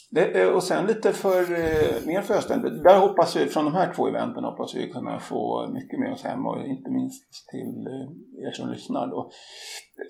Det, 0.09 0.45
och 0.45 0.63
sen 0.63 0.85
lite 0.85 1.13
för 1.13 1.41
eh, 1.41 2.05
mer 2.05 2.21
för 2.21 2.33
Östen. 2.33 2.61
Där 2.61 2.99
hoppas 2.99 3.35
vi, 3.35 3.45
från 3.45 3.65
de 3.65 3.73
här 3.73 3.93
två 3.93 4.07
eventen 4.07 4.43
hoppas 4.43 4.75
vi 4.75 4.89
kunna 4.89 5.19
få 5.19 5.67
mycket 5.73 5.99
med 5.99 6.13
oss 6.13 6.23
hem 6.23 6.45
och 6.45 6.65
inte 6.65 6.91
minst 6.91 7.49
till 7.49 7.87
eh, 7.87 8.07
er 8.47 8.51
som 8.51 8.71
lyssnar. 8.71 9.07
Då. 9.07 9.29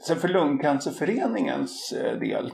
Sen 0.08 0.18
för 0.18 0.28
Lungcancerföreningens 0.28 1.94
eh, 1.94 2.20
del 2.20 2.52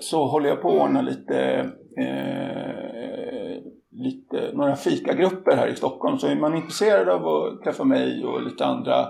så 0.00 0.26
håller 0.26 0.48
jag 0.48 0.62
på 0.62 0.68
att 0.68 0.80
ordna 0.80 1.02
lite, 1.02 1.70
eh, 1.98 3.56
lite 3.90 4.50
några 4.52 4.76
fikagrupper 4.76 5.56
här 5.56 5.68
i 5.68 5.76
Stockholm. 5.76 6.18
Så 6.18 6.26
är 6.26 6.36
man 6.36 6.56
intresserad 6.56 7.08
av 7.08 7.26
att 7.26 7.62
träffa 7.62 7.84
mig 7.84 8.24
och 8.24 8.42
lite 8.42 8.64
andra 8.64 9.08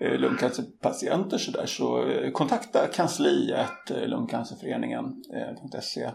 eh, 0.00 0.18
lungcancerpatienter 0.18 1.38
så, 1.38 1.50
där, 1.50 1.66
så 1.66 2.04
kontakta 2.32 2.86
kansliet 2.86 3.90
lungcancerföreningen.se 4.06 6.10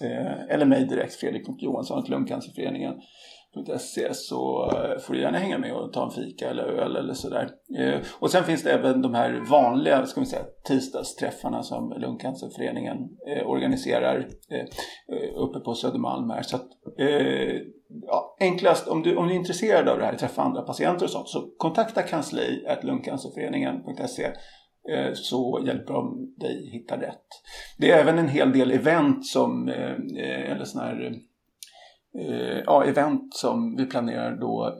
Eh, 0.00 0.40
eller 0.48 0.66
mig 0.66 0.84
direkt, 0.84 1.14
Fredrik.Johansson 1.14 2.04
till 2.04 2.12
lungcancerföreningen.se 2.12 4.14
så 4.14 4.70
eh, 4.70 4.98
får 4.98 5.14
du 5.14 5.20
gärna 5.20 5.38
hänga 5.38 5.58
med 5.58 5.72
och 5.72 5.92
ta 5.92 6.04
en 6.04 6.10
fika 6.10 6.50
eller 6.50 6.62
öl 6.62 6.96
eller 6.96 7.14
sådär. 7.14 7.50
Eh, 7.78 8.00
och 8.18 8.30
sen 8.30 8.44
finns 8.44 8.62
det 8.62 8.72
även 8.72 9.02
de 9.02 9.14
här 9.14 9.44
vanliga 9.50 10.06
ska 10.06 10.20
vi 10.20 10.26
säga, 10.26 10.44
tisdagsträffarna 10.64 11.62
som 11.62 11.94
Lungcancerföreningen 11.98 12.96
organiserar 13.46 14.28
uppe 15.36 15.60
på 15.60 15.74
Södermalm 15.74 16.30
här. 16.30 16.42
Så 16.42 16.56
att, 16.56 16.66
ja, 18.06 18.36
enklast 18.40 18.88
om 18.88 19.02
du, 19.02 19.16
om 19.16 19.28
du 19.28 19.34
är 19.34 19.38
intresserad 19.38 19.88
av 19.88 19.98
det 19.98 20.04
här, 20.04 20.14
träffa 20.14 20.42
andra 20.42 20.62
patienter 20.62 21.04
och 21.04 21.10
sånt, 21.10 21.28
så 21.28 21.40
kontakta 21.56 22.02
kansli 22.02 22.66
lungcancerföreningen.se 22.82 24.32
så 25.14 25.62
hjälper 25.66 25.94
de 25.94 26.34
dig 26.36 26.70
hitta 26.72 26.96
rätt. 26.96 27.26
Det 27.78 27.90
är 27.90 28.00
även 28.00 28.18
en 28.18 28.28
hel 28.28 28.52
del 28.52 28.70
event 28.70 29.26
som, 29.26 29.68
eh, 29.68 29.92
eh, 30.24 30.52
eller 30.52 30.64
sån 30.64 30.80
här, 30.80 31.14
ja, 32.66 32.84
event 32.84 33.34
som 33.34 33.76
vi 33.76 33.86
planerar 33.86 34.36
då 34.36 34.78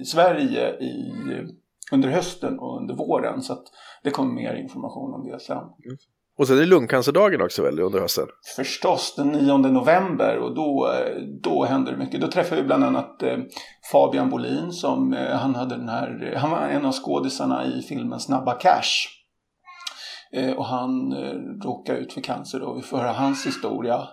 i 0.00 0.04
Sverige 0.04 0.70
i, 0.70 1.12
under 1.92 2.08
hösten 2.08 2.58
och 2.58 2.76
under 2.80 2.94
våren. 2.94 3.42
Så 3.42 3.52
att 3.52 3.64
det 4.02 4.10
kommer 4.10 4.34
mer 4.34 4.54
information 4.54 5.14
om 5.14 5.30
det 5.30 5.40
sen. 5.40 5.64
Och 6.38 6.46
sen 6.46 6.56
är 6.56 6.60
det 6.60 6.66
lungcancerdagen 6.66 7.42
också 7.42 7.62
väl 7.62 7.80
under 7.80 8.00
hösten? 8.00 8.26
Förstås, 8.56 9.14
den 9.16 9.28
9 9.28 9.56
november 9.56 10.38
och 10.38 10.54
då, 10.54 10.92
då 11.42 11.64
händer 11.64 11.92
det 11.92 11.98
mycket. 11.98 12.20
Då 12.20 12.28
träffar 12.28 12.56
vi 12.56 12.62
bland 12.62 12.84
annat 12.84 13.22
Fabian 13.92 14.30
Bolin 14.30 14.72
som 14.72 15.12
han 15.12 15.54
hade 15.54 15.76
den 15.76 15.88
här, 15.88 16.34
han 16.36 16.50
var 16.50 16.58
en 16.58 16.84
av 16.84 16.92
skådisarna 16.92 17.66
i 17.66 17.82
filmen 17.82 18.20
Snabba 18.20 18.52
Cash. 18.52 19.19
Eh, 20.32 20.52
och 20.52 20.64
han 20.64 21.12
eh, 21.12 21.34
råkar 21.64 21.94
ut 21.94 22.12
för 22.12 22.20
cancer 22.20 22.62
och 22.62 22.78
vi 22.78 22.82
får 22.82 22.98
höra 22.98 23.12
hans 23.12 23.46
historia. 23.46 24.08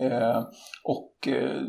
Eh, 0.00 0.42
och 0.84 1.28
eh, 1.28 1.62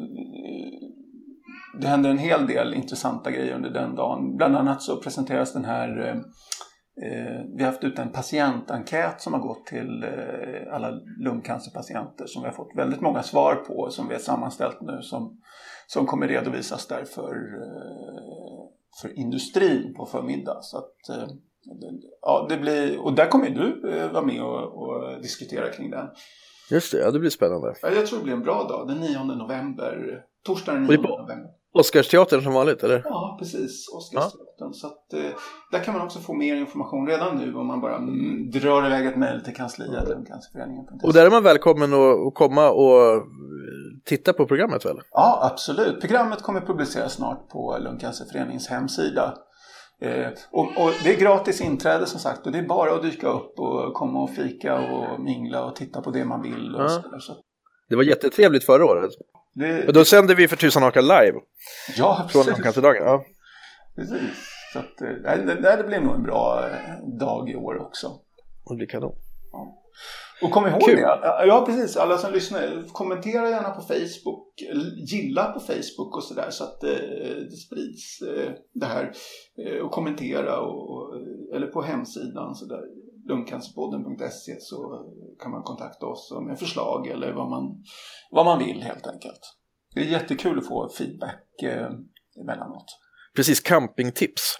det 1.81 1.87
händer 1.87 2.09
en 2.09 2.17
hel 2.17 2.47
del 2.47 2.73
intressanta 2.73 3.31
grejer 3.31 3.55
under 3.55 3.69
den 3.69 3.95
dagen. 3.95 4.37
Bland 4.37 4.55
annat 4.55 4.81
så 4.81 5.01
presenteras 5.01 5.53
den 5.53 5.65
här 5.65 5.99
eh, 5.99 6.15
eh, 7.07 7.41
vi 7.55 7.63
har 7.63 7.71
haft 7.71 7.83
ut 7.83 7.99
en 7.99 8.11
patientenkät 8.11 9.21
som 9.21 9.33
har 9.33 9.39
gått 9.39 9.65
till 9.65 10.05
alla 10.71 10.91
lungcancerpatienter 11.19 12.25
som 12.27 12.41
vi 12.41 12.47
har 12.47 12.55
fått 12.55 12.75
väldigt 12.75 13.01
många 13.01 13.23
svar 13.23 13.55
på 13.55 13.89
som 13.89 14.07
vi 14.07 14.13
har 14.13 14.21
sammanställt 14.21 14.81
nu 14.81 15.01
som, 15.01 15.41
som 15.87 16.05
kommer 16.05 16.27
redovisas 16.27 16.87
där 16.87 17.03
för, 17.05 17.35
för 19.01 19.19
industrin 19.19 19.93
på 19.93 20.05
förmiddag. 20.05 20.57
Så 20.61 20.77
att, 20.77 21.29
ja, 22.21 22.45
det 22.49 22.57
blir, 22.57 22.99
och 23.05 23.13
där 23.13 23.25
kommer 23.25 23.49
du 23.49 23.97
eh, 23.97 24.11
vara 24.11 24.25
med 24.25 24.43
och, 24.43 24.83
och, 24.83 25.21
diskutera 25.21 25.69
kring 25.69 25.91
den. 25.91 26.07
Just 26.71 26.91
det, 26.91 26.97
ja 26.97 27.11
det 27.11 27.19
blir 27.19 27.29
spännande. 27.29 27.73
Ja, 27.81 27.89
jag 27.89 28.05
tror 28.05 28.19
det 28.19 28.23
blir 28.23 28.33
en 28.33 28.43
bra 28.43 28.63
dag, 28.63 28.87
den 28.87 28.97
9 28.97 29.23
november. 29.23 30.21
Torsdag 30.45 30.73
den 30.73 30.83
9 30.83 30.97
november. 30.97 31.37
Oscarsteatern 31.73 32.41
som 32.41 32.53
vanligt 32.53 32.83
eller? 32.83 33.01
Ja, 33.05 33.35
precis. 33.39 33.87
Oscarsteatern. 33.93 34.47
Ja. 34.57 34.71
Så 34.73 34.87
att, 34.87 35.13
eh, 35.13 35.31
där 35.71 35.79
kan 35.79 35.93
man 35.93 36.05
också 36.05 36.19
få 36.19 36.33
mer 36.33 36.55
information 36.55 37.07
redan 37.07 37.37
nu 37.37 37.55
om 37.55 37.67
man 37.67 37.81
bara 37.81 37.95
mm, 37.95 38.51
drar 38.51 38.85
iväg 38.85 39.05
ett 39.05 39.17
mejl 39.17 39.41
till 39.41 39.55
kansliet 39.55 40.03
eller 40.03 40.25
cancerföreningen. 40.25 40.85
Och 41.03 41.13
där 41.13 41.25
är 41.25 41.31
man 41.31 41.43
välkommen 41.43 41.93
att 41.93 42.33
komma 42.33 42.69
och 42.69 43.23
titta 44.05 44.33
på 44.33 44.45
programmet 44.45 44.85
väl? 44.85 44.99
Ja, 45.11 45.49
absolut. 45.51 46.01
Programmet 46.01 46.41
kommer 46.41 46.61
publiceras 46.61 47.13
snart 47.13 47.49
på 47.49 47.77
Lungcancerföreningens 47.79 48.67
hemsida. 48.67 49.33
Eh, 50.01 50.27
och, 50.51 50.65
och, 50.65 50.91
det 51.03 51.13
är 51.13 51.19
gratis 51.19 51.61
inträde 51.61 52.05
som 52.05 52.19
sagt 52.19 52.45
och 52.45 52.51
det 52.51 52.57
är 52.57 52.63
bara 52.63 52.95
att 52.95 53.01
dyka 53.01 53.27
upp 53.27 53.59
och 53.59 53.93
komma 53.93 54.23
och 54.23 54.29
fika 54.29 54.75
och 54.75 55.19
mingla 55.19 55.65
och 55.65 55.75
titta 55.75 56.01
på 56.01 56.11
det 56.11 56.25
man 56.25 56.41
vill. 56.41 56.75
Och 56.75 56.81
ja. 56.81 56.89
så, 56.89 57.19
så. 57.19 57.33
Det 57.89 57.95
var 57.95 58.03
jättetrevligt 58.03 58.65
förra 58.65 58.85
året. 58.85 59.11
Det... 59.53 59.87
Och 59.87 59.93
då 59.93 60.05
sände 60.05 60.35
vi 60.35 60.47
för 60.47 60.55
tusan 60.55 60.83
haka 60.83 61.01
live. 61.01 61.39
Ja, 61.97 62.27
precis. 62.27 62.53
Från 62.53 62.63
Cancerdagen. 62.63 63.03
Ja. 63.03 63.23
Precis. 63.95 64.55
Så 64.73 64.79
att, 64.79 65.01
eh, 65.01 65.45
det, 65.45 65.55
det, 65.61 65.75
det 65.77 65.83
blir 65.83 65.99
nog 65.99 66.15
en 66.15 66.23
bra 66.23 66.69
eh, 66.69 67.17
dag 67.19 67.49
i 67.49 67.55
år 67.55 67.81
också. 67.81 68.07
Det 68.69 68.75
blir 68.75 68.87
kanon. 68.87 69.15
Ja. 69.51 69.81
Och 70.41 70.51
kom 70.51 70.67
ihåg 70.67 70.81
Kul. 70.81 70.95
det. 70.95 71.45
Ja, 71.47 71.63
precis. 71.65 71.97
Alla 71.97 72.17
som 72.17 72.33
lyssnar, 72.33 72.93
kommentera 72.93 73.49
gärna 73.49 73.69
på 73.69 73.81
Facebook. 73.81 74.61
Gilla 75.11 75.51
på 75.51 75.59
Facebook 75.59 76.15
och 76.15 76.23
sådär 76.23 76.49
så 76.49 76.63
att 76.63 76.83
eh, 76.83 76.89
det 77.49 77.57
sprids 77.57 78.21
eh, 78.21 78.51
det 78.73 78.85
här. 78.85 79.11
Eh, 79.65 79.85
och 79.85 79.91
kommentera 79.91 80.59
och, 80.59 81.15
eller 81.55 81.67
på 81.67 81.81
hemsidan 81.81 82.55
så 82.55 82.65
där 82.65 82.81
lungcancerpodden.se 83.27 84.55
så 84.59 85.05
kan 85.39 85.51
man 85.51 85.63
kontakta 85.63 86.05
oss 86.05 86.33
med 86.47 86.59
förslag 86.59 87.07
eller 87.07 87.33
vad 87.33 87.49
man, 87.49 87.83
vad 88.31 88.45
man 88.45 88.59
vill 88.59 88.81
helt 88.83 89.07
enkelt. 89.07 89.39
Det 89.95 90.01
är 90.01 90.05
jättekul 90.05 90.57
att 90.57 90.67
få 90.67 90.89
feedback 90.89 91.63
eh, 91.63 91.89
emellanåt. 92.41 92.85
Precis, 93.35 93.59
campingtips. 93.59 94.57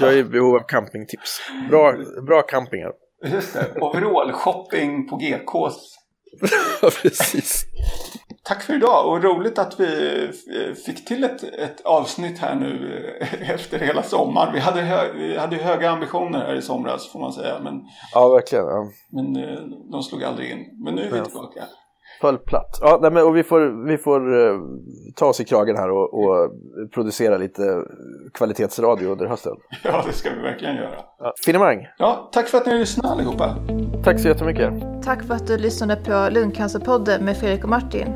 Jag 0.00 0.12
är 0.12 0.16
i 0.16 0.24
behov 0.24 0.54
av 0.54 0.60
campingtips. 0.68 1.40
Bra, 1.70 1.94
bra 2.26 2.42
campingar. 2.42 2.92
Just 3.24 3.52
det, 3.54 3.80
overall-shopping 3.80 5.08
på 5.08 5.16
GKs. 5.16 5.96
Ja, 6.82 6.90
precis. 7.02 7.64
Tack 8.44 8.62
för 8.62 8.74
idag 8.74 9.06
och 9.08 9.22
roligt 9.24 9.58
att 9.58 9.80
vi 9.80 10.30
fick 10.86 11.04
till 11.04 11.24
ett, 11.24 11.42
ett 11.42 11.80
avsnitt 11.84 12.38
här 12.38 12.54
nu 12.54 13.02
eh, 13.20 13.50
efter 13.50 13.78
hela 13.78 14.02
sommaren. 14.02 14.52
Vi 14.54 14.60
hade, 14.60 14.80
hö, 14.80 15.12
vi 15.12 15.36
hade 15.36 15.56
höga 15.56 15.90
ambitioner 15.90 16.38
här 16.38 16.54
i 16.54 16.62
somras 16.62 17.12
får 17.12 17.20
man 17.20 17.32
säga. 17.32 17.58
Men, 17.62 17.74
Ja, 18.14 18.28
verkligen. 18.28 18.64
Ja. 18.64 18.88
men 19.12 19.36
eh, 19.36 19.60
de 19.92 20.02
slog 20.02 20.24
aldrig 20.24 20.50
in. 20.50 20.66
Men 20.84 20.94
nu 20.94 21.02
är 21.02 21.10
vi 21.10 21.18
Ja. 21.18 21.24
tillbaka. 21.24 21.64
Föll 22.20 22.38
platt. 22.38 22.78
Ja, 22.80 22.98
nej, 23.02 23.10
men, 23.10 23.26
och 23.26 23.36
vi 23.36 23.42
får, 23.42 23.86
vi 23.86 23.98
får 23.98 24.46
eh, 24.46 24.58
ta 25.16 25.26
oss 25.26 25.40
i 25.40 25.44
kragen 25.44 25.76
här 25.76 25.90
och, 25.90 26.14
och 26.14 26.50
producera 26.94 27.36
lite 27.36 27.84
kvalitetsradio 28.34 29.08
under 29.08 29.26
hösten. 29.26 29.52
Ja, 29.84 30.04
det 30.06 30.12
ska 30.12 30.30
vi 30.30 30.42
verkligen 30.42 30.76
göra. 30.76 30.90
Ja. 31.18 31.32
Finemang, 31.44 31.86
Ja, 31.98 32.28
tack 32.32 32.48
för 32.48 32.58
att 32.58 32.66
ni 32.66 32.78
lyssnade 32.78 33.08
allihopa. 33.14 33.56
tack 34.04 34.20
så 34.20 34.28
jättemycket. 34.28 34.72
Tack 35.04 35.22
för 35.22 35.34
att 35.34 35.46
du 35.46 35.58
lyssnade 35.58 35.96
på 35.96 36.28
Lungcancerpodden 36.30 37.24
med 37.24 37.36
Fredrik 37.36 37.64
och 37.64 37.70
Martin. 37.70 38.06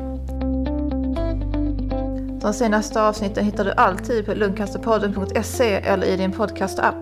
De 2.41 2.53
senaste 2.53 3.01
avsnitten 3.01 3.45
hittar 3.45 3.63
du 3.65 3.71
alltid 3.71 4.25
på 4.25 4.33
lungcancerpodden.se 4.33 5.73
eller 5.73 6.07
i 6.07 6.17
din 6.17 6.31
podcastapp. 6.31 6.95